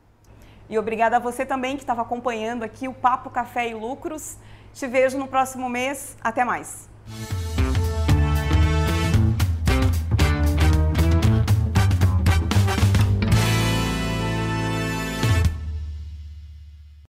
E 0.70 0.80
obrigada 0.80 1.18
a 1.18 1.20
você 1.20 1.46
também 1.46 1.76
que 1.76 1.84
estava 1.84 2.02
acompanhando 2.02 2.64
aqui 2.64 2.88
o 2.88 2.94
Papo 2.94 3.30
Café 3.30 3.70
e 3.70 3.74
Lucros. 3.74 4.38
Te 4.74 4.88
vejo 4.88 5.18
no 5.18 5.28
próximo 5.28 5.70
mês. 5.70 6.18
Até 6.24 6.44
mais. 6.44 6.90